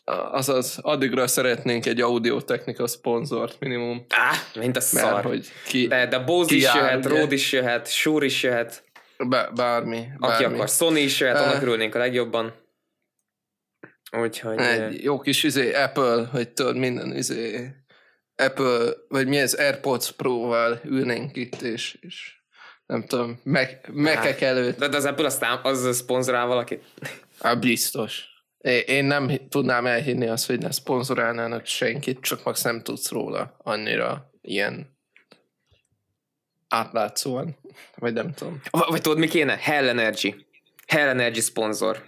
Azaz, 0.05 0.79
addigra 0.83 1.27
szeretnénk 1.27 1.87
egy 1.87 2.01
audio-technika 2.01 2.87
szponzort 2.87 3.61
minimum, 3.61 4.05
á, 4.09 4.33
mint 4.61 4.77
a 4.77 4.81
mert 4.93 5.05
szar. 5.07 5.25
hogy 5.25 5.49
ki, 5.67 5.87
De, 5.87 6.07
de 6.07 6.19
Bose 6.19 6.49
ki 6.49 6.57
is 6.57 6.65
áll, 6.65 6.77
jöhet? 6.77 7.07
Rode 7.07 7.35
is 7.35 7.53
jöhet, 7.53 7.89
Shure 7.91 8.25
is 8.25 8.43
jöhet, 8.43 8.85
Bá- 9.29 9.55
bármi, 9.55 10.07
aki 10.19 10.43
bármi. 10.43 10.55
akar, 10.57 10.69
Sony 10.69 10.97
is 10.97 11.21
jöhet, 11.21 11.37
Eh. 11.37 11.43
annak 11.49 11.63
örülnénk 11.63 11.95
a 11.95 11.99
legjobban. 11.99 12.55
Úgyhogy... 14.19 14.59
Egy 14.61 15.03
jó 15.03 15.21
kis 15.21 15.43
izé, 15.43 15.73
Apple, 15.73 16.25
hogy 16.31 16.49
tudod, 16.49 16.77
minden 16.77 17.17
izé, 17.17 17.71
Apple, 18.37 18.93
vagy 19.09 19.27
mi 19.27 19.37
ez, 19.39 19.55
AirPods 19.55 20.13
Pro-val 20.13 20.81
ülnénk 20.85 21.37
itt, 21.37 21.63
és, 21.63 21.99
és 22.01 22.33
nem 22.87 23.05
tudom, 23.07 23.41
meg, 23.43 23.89
mekek 23.93 24.41
előtt. 24.41 24.79
De, 24.79 24.89
de 24.89 24.97
az 24.97 25.05
Apple 25.05 25.27
aztán 25.27 25.61
az 25.63 25.97
szponzorál 25.97 26.47
valakit. 26.47 26.83
Hát 27.41 27.61
biztos. 27.61 28.33
Én 28.87 29.05
nem 29.05 29.31
tudnám 29.49 29.87
elhinni 29.87 30.27
azt, 30.27 30.47
hogy 30.47 30.59
ne 30.59 30.71
szponzorálnának 30.71 31.67
senkit, 31.67 32.21
csak 32.21 32.45
max 32.45 32.63
nem 32.63 32.83
tudsz 32.83 33.11
róla 33.11 33.57
annyira 33.59 34.31
ilyen 34.43 34.97
átlátszóan, 36.69 37.57
vagy 37.97 38.13
nem 38.13 38.33
tudom. 38.33 38.61
V- 38.71 38.87
Vagy 38.89 39.01
tudod, 39.01 39.19
mi 39.19 39.29
kéne? 39.29 39.57
Hell 39.57 39.89
Energy. 39.89 40.47
Hell 40.87 41.09
Energy 41.09 41.41
szponzor. 41.41 42.03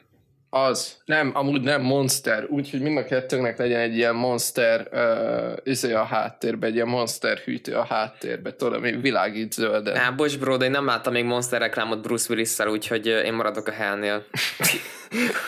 Az, 0.65 0.97
nem, 1.05 1.31
amúgy 1.35 1.61
nem 1.61 1.83
Monster, 1.83 2.45
úgyhogy 2.49 2.81
mind 2.81 2.99
a 2.99 3.05
kettőnknek 3.05 3.59
legyen 3.59 3.81
egy 3.81 3.97
ilyen 3.97 4.15
Monster 4.15 4.89
uh, 4.93 5.57
izé 5.65 5.93
a 5.93 6.05
háttérbe, 6.05 6.67
egy 6.67 6.75
ilyen 6.75 6.89
Monster 6.89 7.39
hűtő 7.39 7.75
a 7.75 7.85
háttérbe, 7.85 8.55
tudod, 8.55 8.75
ami 8.75 8.93
világít 8.93 9.53
zölden. 9.53 9.97
Á, 9.97 10.11
bocs 10.11 10.39
bro, 10.39 10.57
de 10.57 10.65
én 10.65 10.71
nem 10.71 10.87
láttam 10.87 11.13
még 11.13 11.25
Monster 11.25 11.61
reklámot 11.61 12.03
Bruce 12.03 12.27
Willis-szel, 12.33 12.69
úgyhogy 12.69 13.07
én 13.07 13.33
maradok 13.33 13.69
a. 13.69 14.25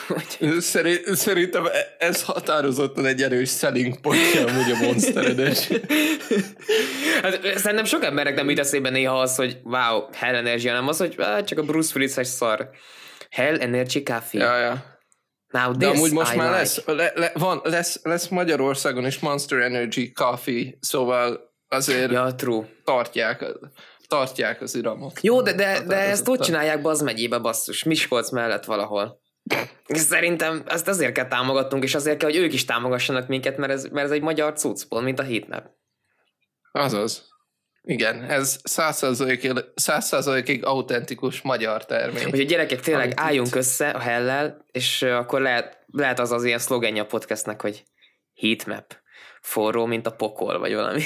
Úgyhogy- 0.08 0.60
Szerint, 0.60 1.04
szerintem 1.06 1.66
e- 1.66 1.96
ez 1.98 2.22
határozottan 2.22 3.06
egy 3.06 3.22
erős 3.22 3.50
selling 3.50 4.00
pontja 4.00 4.46
amúgy 4.46 4.70
a 4.70 4.84
Monster 4.84 5.24
Energy. 5.24 5.80
hát, 7.22 7.40
szerintem 7.58 7.84
sok 7.84 8.04
embernek 8.04 8.34
nem 8.34 8.48
jut 8.48 8.58
eszébe 8.58 8.90
néha 8.90 9.20
az, 9.20 9.36
hogy 9.36 9.58
wow, 9.64 10.02
Hell 10.12 10.34
Energy, 10.34 10.68
hanem 10.68 10.88
az, 10.88 10.98
hogy 10.98 11.14
á, 11.18 11.42
csak 11.42 11.58
a 11.58 11.62
Bruce 11.62 11.92
Willis-es 11.96 12.26
szar. 12.26 12.70
Hell 13.30 13.58
Energy 13.58 14.02
Coffee. 14.02 14.40
ja, 14.42 14.58
ja. 14.58 14.97
Now 15.50 15.72
De 15.72 15.86
amúgy 15.88 16.12
most 16.12 16.32
I 16.32 16.36
már 16.36 16.46
like. 16.46 16.58
lesz, 16.58 16.84
le, 16.84 17.12
le, 17.14 17.32
van, 17.34 17.60
lesz, 17.64 18.00
lesz 18.02 18.28
Magyarországon 18.28 19.06
is 19.06 19.18
Monster 19.18 19.58
Energy 19.58 20.12
Coffee, 20.12 20.74
szóval 20.80 21.54
azért 21.68 22.10
ja. 22.10 22.34
True. 22.34 22.68
tartják, 22.84 23.44
tartják 24.08 24.60
az 24.60 24.74
iramot. 24.74 25.20
Jó, 25.22 25.42
de, 25.42 25.52
de, 25.52 25.64
de 25.64 25.74
ezt 25.74 25.86
Határozottan. 25.90 26.46
csinálják 26.46 26.82
Baz 26.82 27.02
megyébe, 27.02 27.38
basszus, 27.38 27.82
Miskolc 27.84 28.30
mellett 28.30 28.64
valahol. 28.64 29.20
Szerintem 29.84 30.62
ezt 30.66 30.88
azért 30.88 31.12
kell 31.12 31.28
támogatnunk, 31.28 31.84
és 31.84 31.94
azért 31.94 32.18
kell, 32.18 32.30
hogy 32.30 32.38
ők 32.38 32.52
is 32.52 32.64
támogassanak 32.64 33.28
minket, 33.28 33.56
mert 33.56 33.72
ez, 33.72 33.84
mert 33.84 34.06
ez 34.06 34.12
egy 34.12 34.22
magyar 34.22 34.52
cuccból, 34.52 35.02
mint 35.02 35.18
a 35.18 35.22
Heatmap. 35.22 35.64
Azaz. 36.72 37.28
Igen, 37.90 38.22
ez 38.22 38.58
százszázalékig 39.74 40.64
autentikus 40.64 41.40
magyar 41.40 41.84
termék. 41.84 42.28
Hogy 42.28 42.40
a 42.40 42.44
gyerekek 42.44 42.80
tényleg 42.80 43.04
Amit 43.04 43.20
álljunk 43.20 43.46
itt- 43.46 43.54
össze 43.54 43.88
a 43.88 43.98
hellel, 43.98 44.64
és 44.72 45.02
akkor 45.02 45.40
lehet, 45.40 45.78
lehet 45.92 46.18
az 46.18 46.32
az 46.32 46.44
ilyen 46.44 46.58
szlogenja 46.58 47.02
a 47.02 47.06
podcastnek, 47.06 47.60
hogy 47.60 47.84
Heatmap. 48.40 48.96
Forró, 49.40 49.86
mint 49.86 50.06
a 50.06 50.10
pokol, 50.10 50.58
vagy 50.58 50.74
valami. 50.74 51.02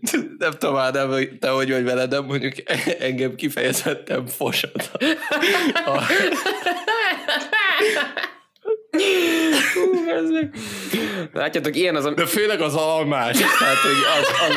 Nem 0.38 0.50
tudom, 0.50 0.76
Ádám, 0.76 1.08
hogy 1.08 1.38
te 1.38 1.48
hogy 1.48 1.70
vagy 1.70 1.84
veled, 1.84 2.10
de 2.10 2.20
mondjuk 2.20 2.54
engem 3.08 3.34
kifejezetten 3.34 4.26
fosat. 4.26 4.90
A, 5.84 6.00
Hú, 9.74 10.06
Látjátok, 11.32 11.76
ilyen 11.76 11.96
az 11.96 12.04
a... 12.04 12.14
de 12.14 12.26
főleg 12.26 12.60
az 12.60 12.74
almás. 12.74 13.38
Tehát, 13.58 13.76
hogy 13.76 13.96
az, 14.20 14.28
az, 14.48 14.56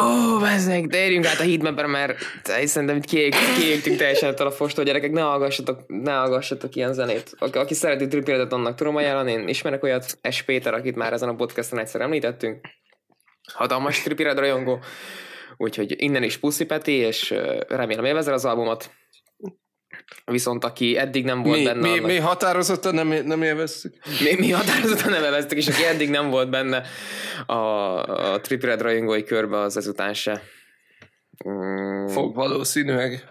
Ó, 0.00 0.38
bezzeg, 0.38 0.86
de 0.86 1.04
érjünk 1.04 1.26
át 1.26 1.40
a 1.40 1.42
Heatmapre, 1.42 1.86
mert 1.86 2.18
te- 2.42 2.66
szerintem 2.66 3.00
kiég, 3.00 3.34
kiégtünk 3.58 3.96
teljesen 3.96 4.30
ettől 4.30 4.46
a 4.46 4.50
fostól, 4.50 4.84
gyerekek, 4.84 5.12
ne 5.12 5.20
hallgassatok, 5.20 5.84
ne 5.86 6.12
hallgassatok 6.12 6.74
ilyen 6.74 6.92
zenét. 6.92 7.34
Aki, 7.38 7.58
aki 7.58 7.74
szereti 7.74 8.06
Tripiredet, 8.06 8.52
annak 8.52 8.74
tudom 8.74 8.96
ajánlani, 8.96 9.32
én 9.32 9.48
ismerek 9.48 9.82
olyat, 9.82 10.18
S. 10.30 10.42
Péter, 10.42 10.74
akit 10.74 10.96
már 10.96 11.12
ezen 11.12 11.28
a 11.28 11.34
podcasten 11.34 11.78
egyszer 11.78 12.00
említettünk. 12.00 12.60
Hatalmas 13.52 14.02
Tripired 14.02 14.38
rajongó. 14.38 14.78
Úgyhogy 15.56 15.94
innen 16.02 16.22
is 16.22 16.38
puszi 16.38 16.64
Peti, 16.64 16.92
és 16.92 17.34
remélem 17.68 18.04
élvezel 18.04 18.34
az 18.34 18.44
albumot. 18.44 18.90
Viszont 20.24 20.64
aki 20.64 20.96
eddig 20.96 21.24
nem 21.24 21.42
volt 21.42 21.58
mi, 21.58 21.64
benne, 21.64 21.80
mi, 21.80 21.88
annak- 21.88 22.06
mi 22.06 22.16
határozottan 22.16 22.94
nem, 22.94 23.08
nem 23.08 23.42
élveztük. 23.42 23.94
mi, 24.20 24.34
mi 24.34 24.50
határozottan 24.50 25.10
nem 25.10 25.24
eveztük, 25.24 25.58
és 25.58 25.68
aki 25.68 25.84
eddig 25.84 26.10
nem 26.10 26.30
volt 26.30 26.50
benne 26.50 26.82
a, 27.46 27.54
a 27.54 28.40
Tripired 28.40 28.80
rajongói 28.80 29.24
körbe, 29.24 29.58
az 29.58 29.76
ezután 29.76 30.14
se. 30.14 30.42
Mm, 31.48 32.06
Fog 32.06 32.34
valószínűleg. 32.34 33.24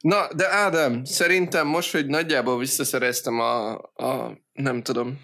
Na, 0.00 0.28
de 0.34 0.48
Ádám, 0.48 1.04
szerintem 1.04 1.66
most, 1.66 1.92
hogy 1.92 2.06
nagyjából 2.06 2.58
visszaszereztem 2.58 3.40
a, 3.40 3.72
a 3.94 4.38
nem 4.52 4.82
tudom, 4.82 5.20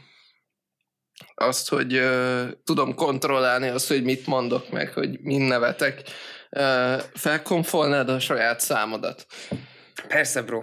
azt, 1.35 1.69
hogy 1.69 1.95
uh, 1.97 2.43
tudom 2.65 2.95
kontrollálni 2.95 3.69
azt, 3.69 3.89
hogy 3.89 4.03
mit 4.03 4.27
mondok 4.27 4.71
meg, 4.71 4.93
hogy 4.93 5.21
mind 5.21 5.49
nevetek, 5.49 6.03
uh, 6.51 7.01
felkonfolnád 7.15 8.09
a 8.09 8.21
saját 8.21 8.61
számodat. 8.61 9.27
Persze, 10.09 10.43
bro. 10.43 10.63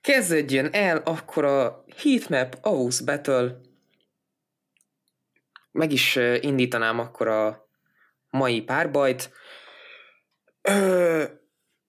Kezdődjön 0.00 0.68
el 0.72 0.96
akkor 0.96 1.44
a 1.44 1.84
Heatmap 1.96 2.56
Aus 2.60 3.00
Battle. 3.00 3.60
Meg 5.72 5.92
is 5.92 6.16
indítanám 6.40 6.98
akkor 6.98 7.28
a 7.28 7.68
mai 8.30 8.62
párbajt. 8.62 9.30
Ö, 10.62 11.24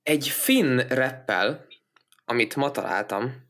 egy 0.04 0.28
finn 0.28 0.80
rappel, 0.88 1.66
amit 2.26 2.56
ma 2.56 2.72
találtam, 2.72 3.48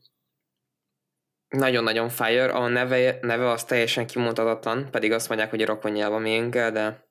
nagyon-nagyon 1.48 2.08
fire, 2.08 2.52
a 2.52 2.68
neve, 2.68 3.18
neve 3.20 3.50
az 3.50 3.64
teljesen 3.64 4.06
kimondhatatlan, 4.06 4.90
pedig 4.90 5.12
azt 5.12 5.28
mondják, 5.28 5.50
hogy 5.50 5.62
a 5.62 5.66
rokonnyelv 5.66 6.12
a 6.12 6.18
miénkkel, 6.18 6.72
de 6.72 7.08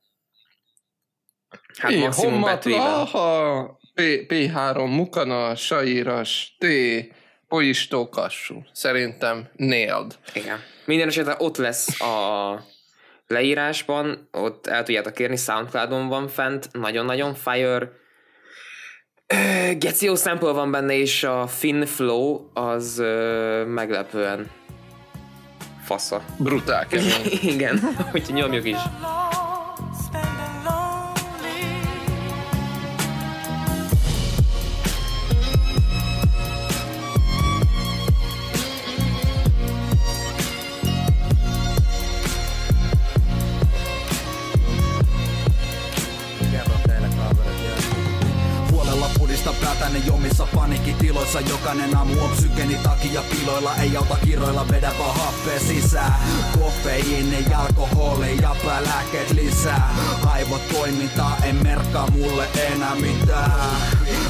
hát 1.78 1.92
P, 1.92 1.96
maximum. 1.96 2.42
Laha, 2.64 3.80
P, 3.94 4.02
P3, 4.28 4.96
Mukana, 4.96 5.56
Sairas, 5.56 6.56
T, 6.60 6.66
Poistó, 7.48 8.10
Kassú. 8.10 8.64
Szerintem 8.72 9.50
nailed. 9.56 10.16
Igen. 10.34 10.60
Minden 10.86 11.08
esetre 11.08 11.36
ott 11.38 11.58
lesz 11.58 12.02
a 12.02 12.60
leírásban, 13.28 14.30
ott 14.32 14.68
el 14.68 14.84
tudjátok 14.84 15.14
kérni, 15.14 15.36
Soundcloudon 15.36 16.08
van 16.08 16.28
fent, 16.28 16.70
nagyon-nagyon 16.72 17.34
fire. 17.34 17.92
Ö, 19.28 19.74
Geci 19.78 20.06
jó 20.06 20.16
sample 20.16 20.52
van 20.52 20.72
benne, 20.72 20.94
és 20.94 21.24
a 21.24 21.48
Finn 21.48 21.86
Flow 21.86 22.50
az 22.54 23.00
ö, 23.00 23.64
meglepően 23.66 24.52
fasza. 25.84 26.22
Brutál 26.38 26.88
kemény. 26.88 27.40
Igen, 27.56 27.80
úgyhogy 28.14 28.36
nyomjuk 28.36 28.66
is. 28.66 28.78
Paniikkitiloissa 51.34 51.40
Jokainen 51.40 51.98
aamu 51.98 52.24
on 52.24 52.30
psykeni 52.30 52.76
takia 52.84 53.24
piloilla 53.24 53.76
Ei 53.76 53.98
auta 53.98 54.18
kiroilla, 54.26 54.68
vedä 54.72 54.92
vaan 55.00 55.18
happea 55.18 55.60
sisään. 55.60 56.14
Kofeiini, 56.60 57.46
alkoholi 57.56 58.38
ja 58.42 58.56
päälääkkeet 58.66 59.32
lisää. 59.32 59.96
Aivot 60.26 60.68
toimintaa, 60.68 61.38
ei 61.44 61.54
merkkaa 61.54 62.12
mulle 62.12 62.48
enää 62.56 62.96
mitään. 62.96 63.52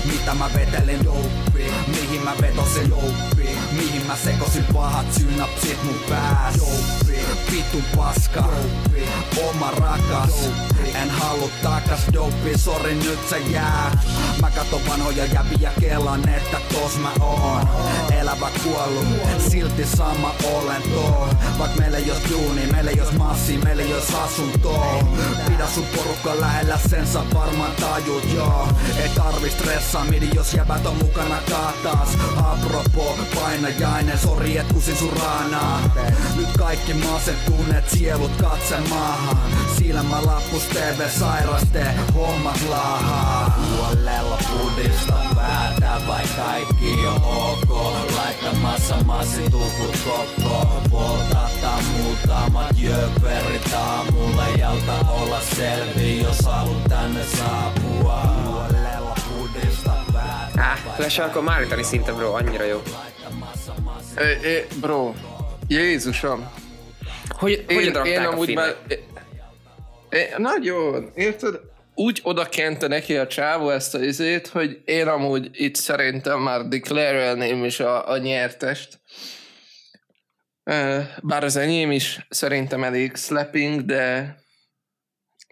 Mitä 0.06 0.34
mä 0.34 0.50
vetelin 0.54 1.06
douppi, 1.06 1.66
mihin 1.88 2.24
mä 2.24 2.34
vetosin 2.42 2.90
douppi 2.90 3.50
Mihin 3.72 4.06
mä 4.08 4.16
sekosin 4.16 4.66
pahat 4.74 5.14
synapsit 5.14 5.84
mun 5.84 6.00
pääs 6.10 6.56
douppi, 6.58 7.13
vittu 7.52 7.82
paska. 7.98 8.44
Oma 9.50 9.72
rakas. 9.72 10.50
En 10.94 11.10
halua 11.10 11.50
takas 11.64 12.02
douppi, 12.14 12.58
sori 12.58 12.96
nyt 12.96 13.30
sä 13.30 13.38
jää. 13.38 13.92
Mä 14.42 14.52
katon 14.52 14.82
vanhoja 14.90 15.26
jäviä 15.26 15.72
kelan, 15.80 16.30
että 16.30 16.58
tos 16.74 16.98
mä 16.98 17.12
oon. 17.20 17.68
Elävä 18.20 18.50
kuollut, 18.64 19.06
silti 19.50 19.86
sama 19.86 20.36
olento 20.54 21.30
Vaik 21.60 21.76
meillä 21.80 21.98
ei 21.98 22.08
jos 22.08 22.18
duuni, 22.30 22.68
meillä 22.72 22.92
ei 22.92 22.98
jos 22.98 23.12
massi, 23.12 23.58
meillä 23.58 23.84
ei 23.84 23.90
jos 23.90 24.16
asunto 24.16 25.04
Pidä 25.50 25.68
sun 25.68 25.86
porukka 25.96 26.42
lähellä, 26.42 26.80
sen 26.90 27.08
sä 27.08 27.20
varmaan 27.34 27.72
tajut 27.72 28.34
joo. 28.34 28.68
Ei 28.98 29.10
tarvi 29.10 29.50
stressaa, 29.50 30.06
midi 30.06 30.30
jos 30.36 30.54
jäbät 30.54 30.86
on 30.86 30.96
mukana 30.98 31.38
kaatas 31.50 32.10
Apropo, 32.38 33.18
painajainen, 33.36 34.20
sori 34.20 34.58
et 34.58 34.74
kusin 34.74 34.98
sun 34.98 35.14
raanaa. 35.22 35.82
Nyt 36.36 36.50
kaikki 36.58 36.94
masentuneet 37.24 37.90
sielut 37.90 38.32
katse 38.42 38.78
maahan. 38.90 39.38
Silmä 39.78 40.26
lappus 40.26 40.64
TV 40.64 41.08
sairaste, 41.10 41.86
hommat 42.14 42.62
laahaa. 42.70 43.68
Huolella 43.70 44.38
pudista 44.52 45.14
päätä, 45.36 46.02
vai 46.08 46.24
kaikki 46.36 47.08
on 47.08 47.22
ok. 47.24 47.94
Laittamassa 48.16 48.96
massitukut 49.04 49.98
koko 50.06 50.82
Poltata 50.92 51.80
muutamat 51.98 52.78
jöperit 52.78 53.74
aamulla 53.74 54.48
Jalta 54.48 55.00
olla 55.10 55.40
selvi, 55.40 56.24
jos 56.24 56.40
haluat 56.46 56.84
tänne 56.84 57.24
saapua. 57.24 58.22
Huolella 58.46 59.16
pudista 59.30 59.92
päätä, 60.14 60.72
Äh, 60.74 60.80
Flash 60.98 61.22
alkoi 61.22 61.42
määritani 61.42 61.84
szinte 61.84 62.14
bro, 62.14 62.36
annyira 62.36 62.66
jó. 62.66 62.84
Ei, 64.18 64.40
ei, 64.44 64.68
bro, 64.82 65.16
Jézusom. 65.70 66.44
Hogy, 67.30 67.64
hogy 67.68 67.76
Én, 67.76 67.82
én 67.82 67.94
rakták 67.94 68.28
a 68.28 68.32
amúgy 68.32 68.48
finnek? 68.48 68.76
már... 68.88 69.00
É, 70.10 70.34
nagyon, 70.38 71.12
érted? 71.16 71.60
Úgy 71.96 72.20
oda 72.24 72.46
kente 72.46 72.88
neki 72.88 73.18
a 73.18 73.28
csávó 73.28 73.70
ezt 73.70 73.96
a 73.96 74.04
izét, 74.04 74.48
hogy 74.48 74.82
én 74.86 75.08
amúgy 75.08 75.50
itt 75.52 75.76
szerintem 75.76 76.40
már 76.40 76.68
declare 76.68 77.48
is 77.66 77.80
a, 77.80 78.10
a 78.10 78.18
nyertest. 78.18 79.02
Bár 81.22 81.44
az 81.44 81.56
enyém 81.56 81.92
is 81.92 82.26
szerintem 82.30 82.84
elég 82.84 83.16
slapping, 83.16 83.82
de 83.82 84.36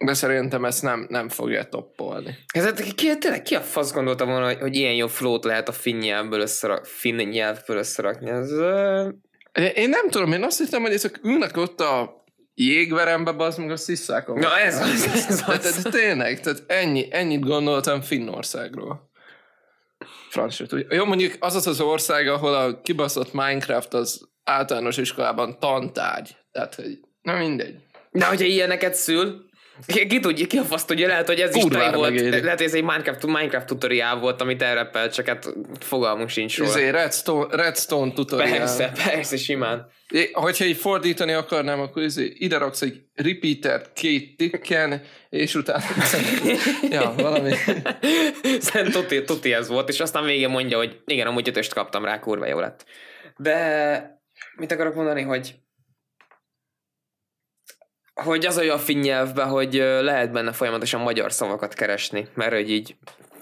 de 0.04 0.14
szerintem 0.14 0.64
ezt 0.64 0.82
nem, 0.82 1.06
nem 1.08 1.28
fogja 1.28 1.64
toppolni. 1.64 2.38
Ez, 2.54 2.64
hát 2.64 2.94
ki, 2.94 3.18
tényleg 3.18 3.42
ki 3.42 3.54
a 3.54 3.60
fasz 3.60 3.92
gondolta 3.92 4.24
volna, 4.24 4.46
hogy, 4.46 4.58
hogy 4.60 4.74
ilyen 4.76 4.94
jó 4.94 5.06
flót 5.06 5.44
lehet 5.44 5.68
a 5.68 5.72
finn 5.72 5.98
nyelvből, 5.98 6.40
összerak, 6.40 6.86
finn 6.86 7.28
nyelvből 7.28 7.76
összerakni? 7.76 8.30
Ez, 8.30 8.50
Én 9.74 9.88
nem 9.88 10.08
tudom, 10.08 10.32
én 10.32 10.42
azt 10.42 10.58
hittem, 10.58 10.82
hogy 10.82 10.92
ezek 10.92 11.20
ülnek 11.22 11.56
ott 11.56 11.80
a 11.80 12.24
jégverembe, 12.54 13.32
bazd 13.32 13.58
meg 13.58 13.70
a 13.70 13.76
sziszákon. 13.76 14.38
Na, 14.38 14.58
ez 14.58 14.80
az, 14.80 15.06
ez 15.06 15.26
az. 15.28 15.42
Tehát, 15.42 15.60
tehát 15.60 15.90
tényleg, 15.90 16.40
tehát 16.40 16.62
ennyi, 16.66 17.08
ennyit 17.10 17.44
gondoltam 17.44 18.00
Finnországról. 18.00 19.10
Francia. 20.28 20.66
Jó, 20.88 21.04
mondjuk 21.04 21.34
az 21.38 21.54
az 21.54 21.66
az 21.66 21.80
ország, 21.80 22.28
ahol 22.28 22.54
a 22.54 22.80
kibaszott 22.80 23.32
Minecraft 23.32 23.94
az 23.94 24.28
általános 24.44 24.96
iskolában 24.96 25.58
tantárgy. 25.58 26.36
Tehát, 26.52 26.74
hogy 26.74 26.98
na 27.22 27.36
mindegy. 27.36 27.74
de 28.10 28.26
hogyha 28.26 28.46
ilyeneket 28.46 28.94
szül, 28.94 29.44
ki, 29.86 30.06
ki 30.06 30.20
tudja, 30.20 30.46
ki 30.46 30.58
a 30.58 30.62
fasz 30.62 30.84
tudja, 30.84 31.06
lehet, 31.06 31.26
hogy 31.26 31.40
ez 31.40 31.54
is 31.56 31.62
Kurvára 31.62 31.84
tej 31.90 31.94
volt, 31.98 32.10
megéri. 32.10 32.40
lehet, 32.42 32.58
hogy 32.58 32.66
ez 32.66 32.74
egy 32.74 32.82
Minecraft, 32.82 33.26
Minecraft 33.26 33.66
tutoriál 33.66 34.18
volt, 34.18 34.40
amit 34.40 34.62
elrepel, 34.62 35.10
csak 35.10 35.26
hát 35.26 35.48
fogalmunk 35.80 36.28
sincs 36.28 36.58
róla. 36.58 36.70
Izé, 36.70 36.88
Redstone, 36.88 37.56
Redstone 37.56 38.12
tutorial. 38.12 38.58
Persze, 38.58 38.92
persze, 39.04 39.36
simán. 39.36 39.90
É, 40.10 40.30
Hogyha 40.32 40.64
így 40.64 40.76
fordítani 40.76 41.32
akarnám, 41.32 41.80
akkor 41.80 42.02
izé, 42.02 42.32
ide 42.34 42.58
raksz 42.58 42.82
egy 42.82 43.02
repeatert 43.14 43.92
két 43.92 44.36
tikken, 44.36 45.02
és 45.28 45.54
utána... 45.54 45.84
ja, 46.90 47.14
valami. 47.16 47.52
Szerintem 48.60 49.02
tuti, 49.02 49.22
tuti 49.24 49.52
ez 49.52 49.68
volt, 49.68 49.88
és 49.88 50.00
aztán 50.00 50.24
végén 50.24 50.48
mondja, 50.48 50.76
hogy 50.76 51.00
igen, 51.04 51.26
amúgy 51.26 51.48
ötöst 51.48 51.74
kaptam 51.74 52.04
rá, 52.04 52.18
kurva 52.18 52.46
jó 52.46 52.58
lett. 52.60 52.84
De 53.36 54.20
mit 54.56 54.72
akarok 54.72 54.94
mondani, 54.94 55.22
hogy 55.22 55.54
hogy 58.22 58.46
az 58.46 58.58
olyan 58.58 58.78
finn 58.78 59.00
nyelvben, 59.00 59.48
hogy 59.48 59.74
lehet 60.00 60.32
benne 60.32 60.52
folyamatosan 60.52 61.00
magyar 61.00 61.32
szavakat 61.32 61.74
keresni, 61.74 62.28
mert 62.34 62.52
hogy 62.52 62.70
így 62.70 62.96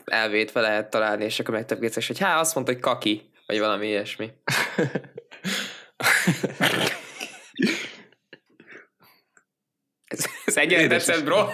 elvétve 0.05 0.61
lehet 0.61 0.91
találni, 0.91 1.25
és 1.25 1.41
akkor 1.41 1.55
megtöbb 1.55 1.81
hogy 2.07 2.19
hát 2.19 2.41
azt 2.41 2.55
mondta, 2.55 2.73
hogy 2.73 2.81
kaki, 2.81 3.31
vagy 3.47 3.59
valami 3.59 3.87
ilyesmi. 3.87 4.31
ez, 10.07 10.25
ez 10.45 10.57
Édes. 10.57 11.05
tetszett, 11.05 11.25
bro. 11.25 11.47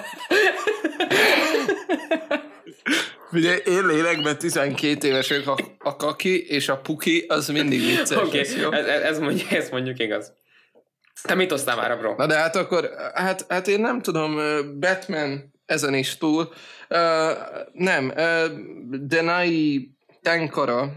Ugye 3.32 3.56
én 3.56 3.86
lélekben 3.86 4.38
12 4.38 5.06
éves 5.06 5.28
vagyok, 5.28 5.48
a, 5.48 5.56
a 5.78 5.96
kaki 5.96 6.46
és 6.46 6.68
a 6.68 6.76
puki, 6.76 7.24
az 7.28 7.48
mindig 7.48 7.80
vicces. 7.86 8.16
Oké, 8.16 8.26
okay. 8.26 8.78
ez, 8.78 8.86
ez, 8.86 9.02
ez, 9.02 9.18
mondjuk, 9.18 9.50
ez 9.52 9.70
mondjuk 9.70 9.98
igaz. 9.98 10.32
Te 11.22 11.34
mit 11.34 11.50
hoztál 11.50 11.76
már, 11.76 11.98
bro? 11.98 12.14
Na 12.16 12.26
de 12.26 12.36
hát 12.36 12.56
akkor, 12.56 12.90
hát, 13.14 13.44
hát 13.48 13.68
én 13.68 13.80
nem 13.80 14.02
tudom, 14.02 14.36
Batman 14.80 15.52
ezen 15.64 15.94
is 15.94 16.16
túl. 16.16 16.52
Uh, 16.88 16.98
nem, 17.72 18.12
uh, 18.16 18.46
Denai 18.98 19.90
Tenkara, 20.22 20.92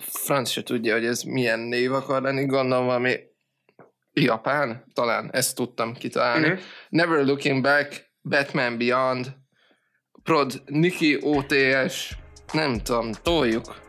franc 0.00 0.50
se 0.50 0.62
tudja, 0.62 0.94
hogy 0.94 1.04
ez 1.04 1.22
milyen 1.22 1.58
név 1.58 1.92
akar 1.92 2.22
lenni, 2.22 2.46
gondolom 2.46 2.86
valami 2.86 3.16
japán, 4.12 4.84
talán 4.92 5.30
ezt 5.32 5.54
tudtam 5.54 5.94
kitalálni. 5.94 6.48
Mhm. 6.48 6.58
Never 6.88 7.24
Looking 7.24 7.62
Back, 7.62 8.10
Batman 8.22 8.78
Beyond, 8.78 9.36
Prod, 10.22 10.62
Nikki 10.66 11.18
OTS, 11.20 12.16
nem 12.52 12.78
tudom, 12.82 13.12
toljuk. 13.22 13.86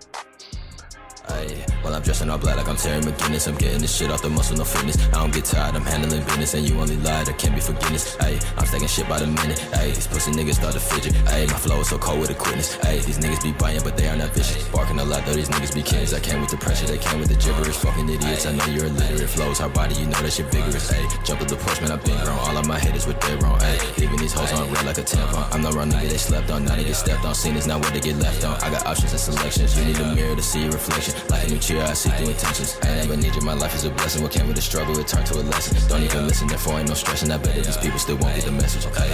Well, 1.83 1.95
I'm 1.95 2.01
dressing 2.01 2.29
all 2.29 2.37
black 2.37 2.57
like 2.57 2.67
I'm 2.67 2.75
Terry 2.75 3.01
McGinnis. 3.01 3.47
I'm 3.47 3.55
getting 3.55 3.79
this 3.79 3.95
shit 3.95 4.11
off 4.11 4.21
the 4.21 4.29
muscle, 4.29 4.57
no 4.57 4.63
fitness. 4.63 4.97
I 5.09 5.21
don't 5.21 5.33
get 5.33 5.45
tired, 5.45 5.75
I'm 5.75 5.81
handling 5.81 6.23
business. 6.23 6.53
And 6.53 6.69
you 6.69 6.79
only 6.79 6.97
lied, 6.97 7.29
I 7.29 7.33
can't 7.33 7.55
be 7.55 7.61
forgiveness. 7.61 8.15
Ayy, 8.17 8.37
I'm 8.57 8.65
stacking 8.65 8.87
shit 8.87 9.07
by 9.07 9.19
the 9.19 9.27
minute. 9.27 9.59
Ayy, 9.79 9.95
these 9.95 10.07
pussy 10.07 10.31
niggas 10.31 10.55
start 10.55 10.73
to 10.73 10.79
fidget. 10.79 11.13
Ayy, 11.33 11.47
my 11.47 11.57
flow 11.57 11.79
is 11.79 11.89
so 11.89 11.97
cold 11.97 12.19
with 12.19 12.29
a 12.29 12.35
quickness. 12.35 12.77
Ayy, 12.77 13.03
these 13.05 13.19
niggas 13.19 13.41
be 13.41 13.53
biting, 13.53 13.83
but 13.83 13.95
they 13.95 14.07
are 14.07 14.15
not 14.15 14.29
vicious. 14.31 14.67
Barking 14.69 14.99
a 14.99 15.05
lot, 15.05 15.25
though 15.25 15.33
these 15.33 15.49
niggas 15.49 15.73
be 15.73 15.81
kids. 15.81 16.13
I 16.13 16.19
came 16.19 16.41
with 16.41 16.51
the 16.51 16.57
pressure, 16.57 16.85
they 16.85 16.97
came 16.97 17.19
with 17.19 17.29
the 17.29 17.35
gibberish. 17.35 17.77
Fucking 17.77 18.09
idiots, 18.09 18.45
I 18.45 18.51
know 18.51 18.65
you're 18.65 18.85
illiterate. 18.85 19.29
Flows, 19.29 19.59
hard 19.59 19.73
body, 19.73 19.95
you 19.95 20.05
know 20.05 20.19
that 20.21 20.33
shit 20.33 20.51
vigorous. 20.51 20.91
Ayy, 20.91 21.25
jump 21.25 21.39
with 21.39 21.49
the 21.49 21.55
push, 21.55 21.81
man, 21.81 21.91
I've 21.91 22.03
been 22.03 22.19
grown. 22.23 22.37
All 22.39 22.57
of 22.57 22.67
my 22.67 22.79
haters 22.79 23.07
with 23.07 23.19
they 23.21 23.35
wrong. 23.37 23.57
Ayy, 23.59 23.97
leaving 23.97 24.19
these 24.19 24.33
hoes 24.33 24.51
on 24.53 24.71
red 24.71 24.85
like 24.85 24.97
a 24.97 25.03
tampon. 25.03 25.47
I'm 25.53 25.61
not 25.61 25.73
wrong 25.73 25.89
they 25.89 26.17
slept 26.17 26.49
on. 26.49 26.65
Now 26.65 26.75
they 26.75 26.83
get 26.83 26.95
stepped 26.95 27.25
on. 27.25 27.35
Seen 27.35 27.55
is 27.55 27.67
not 27.67 27.79
what 27.81 27.93
they 27.93 27.99
get 27.99 28.17
left 28.17 28.43
on. 28.43 28.55
I 28.61 28.69
got 28.69 28.85
options 28.85 29.11
and 29.11 29.21
selections. 29.21 29.77
You 29.77 29.85
need 29.85 29.99
a 29.99 30.15
mirror 30.15 30.35
to 30.35 30.41
see 30.41 30.61
your 30.63 30.71
reflection. 30.71 31.18
Like 31.29 31.49
new 31.49 31.57
cheer, 31.57 31.81
I 31.81 31.93
see 31.93 32.09
through 32.11 32.29
intentions. 32.29 32.77
I 32.83 32.95
never 32.95 33.17
need 33.17 33.35
you, 33.35 33.41
my 33.41 33.53
life 33.53 33.75
is 33.75 33.85
a 33.85 33.89
blessing. 33.89 34.23
What 34.23 34.31
came 34.31 34.47
with 34.47 34.55
the 34.55 34.61
struggle, 34.61 34.97
it 34.99 35.07
turned 35.07 35.25
to 35.27 35.39
a 35.39 35.43
lesson. 35.43 35.77
Don't 35.89 36.03
even 36.03 36.27
listen, 36.27 36.47
therefore 36.47 36.79
ain't 36.79 36.89
no 36.89 36.95
stressing. 36.95 37.31
I 37.31 37.37
bet 37.37 37.55
that 37.55 37.65
these 37.65 37.77
people 37.77 37.99
still 37.99 38.17
won't 38.17 38.35
get 38.35 38.45
the 38.45 38.51
message. 38.51 38.85
Ayy, 38.85 39.11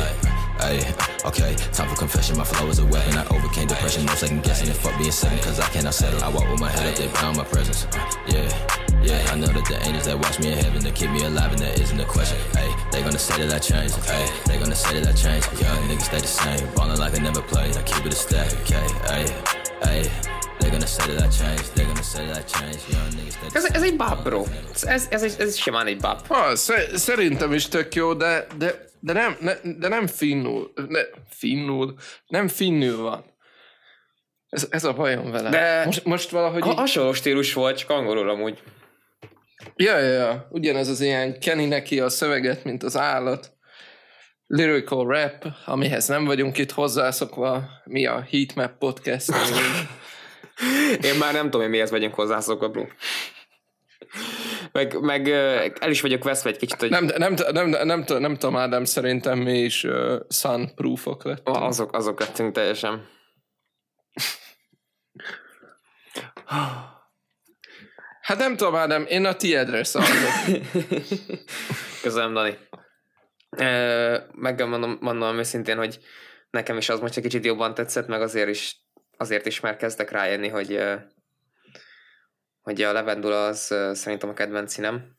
ayy, 0.59 1.25
okay. 1.25 1.55
Time 1.71 1.89
for 1.89 1.95
confession, 1.95 2.37
my 2.37 2.43
flow 2.43 2.67
is 2.69 2.79
a 2.79 2.85
weapon. 2.85 3.17
I 3.17 3.25
overcame 3.27 3.67
depression, 3.67 4.05
no 4.05 4.13
second 4.13 4.43
guessing. 4.43 4.67
And 4.67 4.77
fuck 4.77 4.97
being 4.97 5.11
second, 5.11 5.41
cause 5.41 5.59
I 5.59 5.67
cannot 5.69 5.93
settle. 5.93 6.23
I 6.23 6.29
walk 6.29 6.49
with 6.49 6.59
my 6.59 6.69
head 6.69 6.87
up, 6.87 6.95
they 6.95 7.07
bound 7.07 7.37
my 7.37 7.43
presence. 7.43 7.87
Yeah. 8.27 8.49
Yeah, 9.05 9.21
I 9.31 9.35
know 9.35 9.47
that 9.47 9.65
the 9.65 9.77
angels 9.85 10.05
that 10.05 10.17
watch 10.17 10.39
me 10.39 10.51
in 10.51 10.57
heaven, 10.57 10.83
they 10.83 10.91
keep 10.91 11.11
me 11.11 11.23
alive, 11.25 11.51
and 11.51 11.59
that 11.59 11.79
isn't 11.79 11.99
a 11.99 12.05
question. 12.05 12.39
Hey, 12.53 12.73
they 12.91 13.03
gonna 13.03 13.19
say 13.19 13.45
that 13.45 13.53
I 13.53 13.59
changed. 13.59 13.95
Hey, 14.03 14.27
they 14.47 14.57
gonna 14.57 14.75
say 14.75 14.99
that 14.99 15.07
I 15.07 15.13
changed. 15.13 15.61
Young 15.61 15.77
niggas 15.87 16.09
stay 16.09 16.21
the 16.21 16.27
same, 16.27 16.73
ballin' 16.73 16.97
like 16.97 17.13
I 17.13 17.21
never 17.21 17.43
played. 17.43 17.77
I 17.77 17.83
keep 17.83 18.03
it 18.03 18.13
a 18.13 18.15
stack. 18.15 18.51
Okay, 18.61 18.87
hey, 19.05 20.09
hey. 20.09 20.34
Ez, 23.53 23.65
ez 23.73 23.83
egy 23.83 23.95
bab, 23.95 24.23
bro. 24.23 24.43
Ez, 24.73 24.83
ez, 24.83 25.07
ez, 25.23 25.35
ez, 25.39 25.55
simán 25.57 25.87
egy 25.87 25.97
bab. 25.99 26.19
Ah, 26.27 26.55
sze- 26.55 26.97
szerintem 26.97 27.53
is 27.53 27.67
tök 27.67 27.93
jó, 27.95 28.13
de, 28.13 28.47
de, 28.57 28.85
de, 28.99 29.13
nem, 29.13 29.37
ne, 29.39 29.53
de 29.77 29.87
nem 29.87 30.07
finnul. 30.07 30.71
Ne, 30.87 31.01
finnul. 31.29 31.95
Nem 32.27 32.47
finnül 32.47 32.97
van. 33.01 33.25
Ez, 34.49 34.67
ez 34.69 34.83
a 34.83 34.93
bajom 34.93 35.31
vele. 35.31 35.49
De- 35.49 35.85
Most, 35.85 36.05
most 36.05 36.29
valahogy... 36.29 36.61
Ha, 36.61 36.69
így- 36.71 36.77
hasonló 36.77 37.13
stílus 37.13 37.53
volt, 37.53 37.77
csak 37.77 37.89
angolul 37.89 38.29
amúgy. 38.29 38.63
Ja, 39.75 39.97
ja, 39.99 40.11
ja. 40.11 40.47
Ugyanez 40.49 40.87
az 40.87 41.01
ilyen 41.01 41.39
Kenny 41.39 41.67
neki 41.67 41.99
a 41.99 42.09
szöveget, 42.09 42.63
mint 42.63 42.83
az 42.83 42.97
állat. 42.97 43.53
Lyrical 44.47 45.05
rap, 45.05 45.45
amihez 45.65 46.07
nem 46.07 46.25
vagyunk 46.25 46.57
itt 46.57 46.71
hozzászokva. 46.71 47.63
Mi 47.83 48.05
a 48.05 48.27
Heatmap 48.31 48.77
podcast. 48.77 49.31
Én 51.01 51.15
már 51.19 51.33
nem 51.33 51.43
tudom, 51.43 51.61
hogy 51.61 51.69
mihez 51.69 51.89
vagyunk 51.89 52.13
hozzászokva, 52.13 52.69
bro. 52.69 52.85
Meg, 54.71 54.99
meg 54.99 55.29
el 55.79 55.89
is 55.89 56.01
vagyok 56.01 56.23
veszve 56.23 56.49
egy 56.49 56.57
kicsit, 56.57 56.79
hogy 56.79 56.89
Nem, 56.89 57.05
nem, 57.05 57.33
nem, 57.33 57.53
nem, 57.53 57.69
nem, 57.69 57.85
nem, 57.85 58.03
nem 58.19 58.35
tudom, 58.37 58.55
Ádám, 58.55 58.85
szerintem 58.85 59.39
mi 59.39 59.57
is 59.59 59.83
uh, 59.83 60.19
sunproofok 60.29 61.23
lett. 61.23 61.47
azok, 61.47 61.95
azok 61.95 62.19
lettünk 62.19 62.53
teljesen. 62.53 63.07
Hát 68.21 68.37
nem 68.37 68.55
tudom, 68.55 68.75
Ádám, 68.75 69.05
én 69.07 69.25
a 69.25 69.35
tiedre 69.35 69.83
szavazok. 69.83 70.61
Köszönöm, 72.01 72.33
Dani. 72.33 72.57
Meg 74.31 74.67
mondom, 74.67 74.97
mondom 75.01 75.37
őszintén, 75.37 75.77
hogy 75.77 75.99
nekem 76.49 76.77
is 76.77 76.89
az 76.89 76.99
most 76.99 77.17
egy 77.17 77.23
kicsit 77.23 77.45
jobban 77.45 77.73
tetszett, 77.73 78.07
meg 78.07 78.21
azért 78.21 78.49
is, 78.49 78.84
azért 79.17 79.45
is 79.45 79.59
már 79.59 79.75
kezdek 79.75 80.11
rájönni, 80.11 80.47
hogy, 80.47 80.83
hogy 82.61 82.81
a 82.81 82.93
levendula 82.93 83.45
az 83.45 83.75
szerintem 83.93 84.29
a 84.29 84.33
kedvenc 84.33 84.73
színem. 84.73 85.13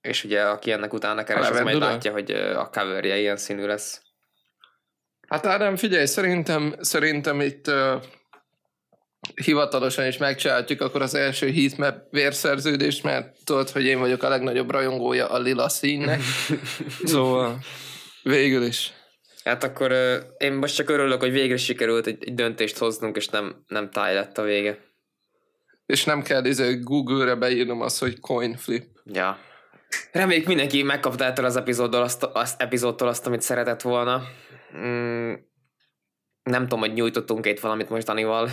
És 0.00 0.24
ugye 0.24 0.42
aki 0.42 0.72
ennek 0.72 0.92
utána 0.92 1.24
keres, 1.24 1.48
az 1.48 1.60
majd 1.60 1.78
látja, 1.78 2.12
hogy 2.12 2.30
a 2.32 2.70
coverje 2.70 3.18
ilyen 3.18 3.36
színű 3.36 3.66
lesz. 3.66 4.02
Hát 5.28 5.46
Ádám, 5.46 5.76
figyelj, 5.76 6.04
szerintem, 6.04 6.74
szerintem 6.80 7.40
itt 7.40 7.68
uh, 7.68 8.02
hivatalosan 9.34 10.06
is 10.06 10.16
megcsinálhatjuk 10.16 10.80
akkor 10.80 11.02
az 11.02 11.14
első 11.14 11.52
heatmap 11.52 12.10
vérszerződést, 12.10 13.02
mert 13.02 13.44
tudod, 13.44 13.70
hogy 13.70 13.84
én 13.84 13.98
vagyok 13.98 14.22
a 14.22 14.28
legnagyobb 14.28 14.70
rajongója 14.70 15.26
a 15.28 15.38
lila 15.38 15.68
színnek. 15.68 16.20
Szóval 17.04 17.58
végül 18.22 18.62
is. 18.62 18.92
Hát 19.44 19.64
akkor 19.64 19.92
én 20.38 20.52
most 20.52 20.74
csak 20.74 20.90
örülök, 20.90 21.20
hogy 21.20 21.32
végre 21.32 21.56
sikerült 21.56 22.06
egy, 22.06 22.24
egy 22.26 22.34
döntést 22.34 22.78
hoznunk, 22.78 23.16
és 23.16 23.28
nem, 23.28 23.64
nem 23.66 23.90
táj 23.90 24.14
lett 24.14 24.38
a 24.38 24.42
vége. 24.42 24.78
És 25.86 26.04
nem 26.04 26.22
kell 26.22 26.44
izé, 26.44 26.78
Google-re 26.78 27.34
beírnom 27.34 27.80
azt, 27.80 28.00
hogy 28.00 28.20
coin 28.20 28.56
flip. 28.56 28.86
Ja. 29.04 29.38
Reméljük 30.12 30.46
mindenki 30.46 30.82
megkapta 30.82 31.24
ettől 31.24 31.44
az 31.44 31.56
epizóddal 31.56 32.02
azt, 32.02 32.24
azt, 32.24 32.60
epizódtól 32.60 33.08
azt, 33.08 33.26
amit 33.26 33.40
szeretett 33.40 33.80
volna. 33.80 34.22
Mm, 34.76 35.32
nem 36.42 36.62
tudom, 36.62 36.80
hogy 36.80 36.92
nyújtottunk 36.92 37.46
itt 37.46 37.60
valamit 37.60 37.90
most 37.90 38.06
Danival. 38.06 38.48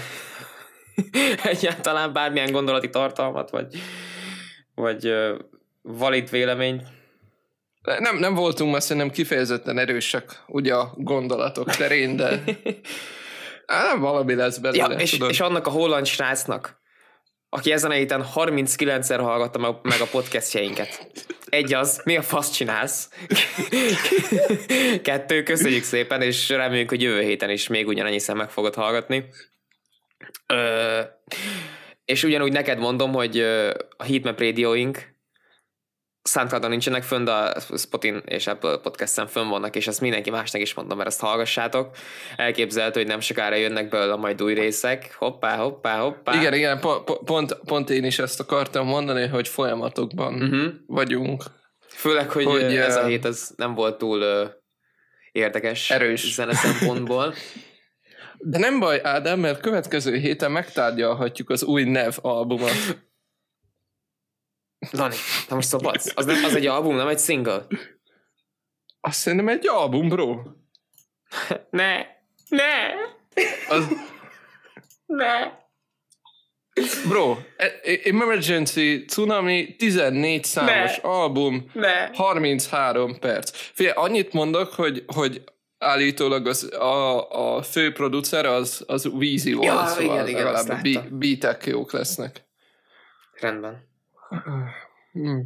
Egyáltalán 1.44 2.14
bármilyen 2.14 2.52
gondolati 2.52 2.90
tartalmat, 2.90 3.50
vagy, 3.50 3.76
vagy 4.76 5.14
valid 5.82 6.30
véleményt. 6.30 6.84
Nem, 7.82 8.18
nem 8.18 8.34
voltunk 8.34 8.72
már 8.72 8.82
szerintem 8.82 9.12
kifejezetten 9.12 9.78
erősek 9.78 10.44
ugye 10.48 10.74
a 10.74 10.94
gondolatok 10.98 11.76
terén, 11.76 12.16
de 12.16 12.44
Á, 13.66 13.96
valami 13.96 14.36
lesz 14.36 14.56
Ja, 14.56 14.62
belőle. 14.62 15.02
és, 15.02 15.10
tudod. 15.12 15.30
és 15.30 15.40
annak 15.40 15.68
a 15.68 15.70
holland 15.70 16.06
srácnak, 16.06 16.82
aki 17.50 17.72
ezen 17.72 17.92
a 17.92 17.94
héten 17.94 18.26
39-szer 18.36 19.20
hallgatta 19.22 19.60
meg, 19.82 20.02
a 20.02 20.06
podcastjeinket. 20.12 21.12
Egy 21.50 21.74
az, 21.74 22.02
mi 22.04 22.18
a 22.18 22.22
fasz 22.22 22.52
csinálsz? 22.52 23.10
Kettő, 25.02 25.44
köszönjük 25.44 25.84
szépen, 25.84 26.22
és 26.22 26.50
reméljük, 26.50 26.90
hogy 26.90 27.02
jövő 27.02 27.22
héten 27.22 27.50
is 27.50 27.68
még 27.68 27.88
ugyanannyiszer 27.88 28.36
meg 28.36 28.50
fogod 28.50 28.76
hallgatni. 28.76 29.26
Ö, 30.48 31.02
és 32.06 32.24
ugyanúgy 32.24 32.52
neked 32.52 32.80
mondom, 32.80 33.12
hogy 33.14 33.40
a 33.98 34.04
Heatmap 34.04 34.40
rádióink 34.40 35.18
Soundcloudon 36.24 36.70
nincsenek 36.70 37.04
fönn, 37.04 37.24
de 37.24 37.32
a 37.32 37.60
Spotin 37.78 38.22
és 38.26 38.48
Apple 38.48 38.78
Podcast-en 38.78 39.28
fönn 39.28 39.48
vannak, 39.50 39.76
és 39.76 39.88
ezt 39.88 40.02
mindenki 40.02 40.30
másnak 40.30 40.62
is 40.62 40.74
mondom, 40.74 40.98
mert 40.98 41.10
ezt 41.10 41.20
hallgassátok. 41.20 41.96
Elképzelhető, 42.36 43.00
hogy 43.00 43.10
nem 43.10 43.20
sokára 43.20 43.56
jönnek 43.56 43.90
belőle 43.90 44.16
majd 44.16 44.42
új 44.42 44.54
részek. 44.54 45.16
Hoppá, 45.18 45.56
hoppá, 45.56 45.98
hoppá. 46.00 46.34
Igen, 46.34 46.54
igen, 46.54 46.80
po- 46.80 47.04
po- 47.04 47.24
pont, 47.24 47.58
pont 47.66 47.90
én 47.90 48.04
is 48.04 48.20
ezt 48.20 48.40
akartam 48.40 48.88
mondani, 48.88 49.28
hogy 49.28 49.48
folyamatokban 49.48 50.34
Uh-huh. 50.34 50.74
vagyunk. 50.88 51.44
Főleg, 51.88 52.30
hogy, 52.30 52.46
Hogy, 52.46 52.62
ez 52.76 52.96
a 52.96 53.06
hét 53.06 53.26
ez 53.26 53.50
nem 53.56 53.74
volt 53.74 53.98
túl 53.98 54.22
ö, 54.22 54.46
érdekes 55.32 55.92
Erős. 55.92 56.34
zene 56.34 56.54
szempontból. 56.54 57.34
De 58.42 58.58
nem 58.58 58.80
baj, 58.80 59.00
Ádám, 59.04 59.40
mert 59.40 59.60
következő 59.62 60.16
héten 60.16 60.52
megtárgyalhatjuk 60.52 61.50
az 61.50 61.64
új 61.64 61.84
Nev 61.84 62.14
albumot. 62.22 62.72
Dani, 64.92 65.16
te 65.48 65.56
most 65.56 65.68
szabadsz? 65.68 66.12
Az, 66.16 66.26
nem, 66.26 66.44
az 66.44 66.56
egy 66.56 66.66
album, 66.66 66.96
nem 66.96 67.08
egy 67.08 67.20
single? 67.20 67.66
Azt 69.02 69.20
szerintem 69.20 69.48
egy 69.48 69.68
album, 69.68 70.10
bro. 70.10 70.42
Ne! 71.70 71.98
Ne! 72.50 72.94
Az, 73.70 73.88
Ne! 75.06 75.58
bro, 77.08 77.38
e- 77.58 77.80
e- 77.84 78.00
Emergency 78.04 79.06
Tsunami 79.06 79.76
14 79.76 80.44
számos 80.44 81.02
Ne. 81.02 81.10
album, 81.10 81.72
Ne! 81.74 82.10
33 82.14 83.20
perc. 83.20 83.52
Figyelj, 83.56 83.96
annyit 83.98 84.34
mondok, 84.34 84.74
hogy, 84.74 85.04
hogy 85.08 85.44
állítólag 85.78 86.48
az, 86.48 86.74
a, 86.74 87.30
a 87.58 87.62
fő 87.62 87.92
producer 87.92 88.46
az, 88.46 88.84
az 88.88 89.06
Weezy 89.06 89.54
volt, 89.54 89.68
Ja, 89.68 89.86
szóval 89.88 90.04
igen, 90.04 90.28
igen, 90.28 90.44
legalább 90.44 90.88
beatek 91.12 91.66
jók 91.66 91.92
lesznek. 91.92 92.48
Rendben. 93.40 93.89
Hmm. 95.12 95.46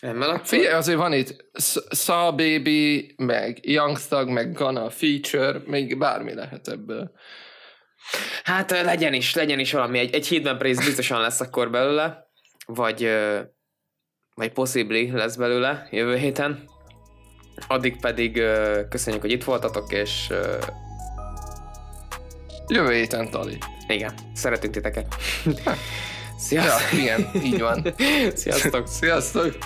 Rendben, 0.00 0.28
akkor... 0.28 0.46
Figyelj, 0.46 0.72
azért 0.72 0.98
van 0.98 1.12
itt 1.12 1.44
Saw 1.90 2.30
Baby, 2.30 3.14
meg 3.16 3.58
Young 3.62 3.98
Thug, 3.98 4.28
meg 4.28 4.52
Gunna 4.52 4.90
feature, 4.90 5.60
még 5.66 5.98
bármi 5.98 6.34
lehet 6.34 6.68
ebből. 6.68 7.12
Hát 8.44 8.70
legyen 8.70 9.14
is, 9.14 9.34
legyen 9.34 9.58
is 9.58 9.72
valami. 9.72 9.98
Egy, 9.98 10.14
egy 10.14 10.26
Hidden 10.26 10.58
Praise 10.58 10.84
biztosan 10.84 11.20
lesz 11.20 11.40
akkor 11.40 11.70
belőle, 11.70 12.30
vagy, 12.66 13.10
vagy 14.34 14.52
possibly 14.52 15.10
lesz 15.10 15.36
belőle 15.36 15.88
jövő 15.90 16.16
héten. 16.16 16.68
Addig 17.68 18.00
pedig 18.00 18.42
köszönjük, 18.88 19.22
hogy 19.22 19.32
itt 19.32 19.44
voltatok, 19.44 19.92
és 19.92 20.28
Jövő 22.72 22.92
héten 22.94 23.30
Tali. 23.30 23.58
igen, 23.88 24.14
szeretünk 24.34 24.74
titeket. 24.74 25.14
Ja, 26.48 26.62
Sziasztok! 26.62 26.98
igen, 26.98 27.30
így 27.42 27.60
van. 27.60 27.86
Sziasztok! 28.34 28.86
Sziasztok! 28.86 29.56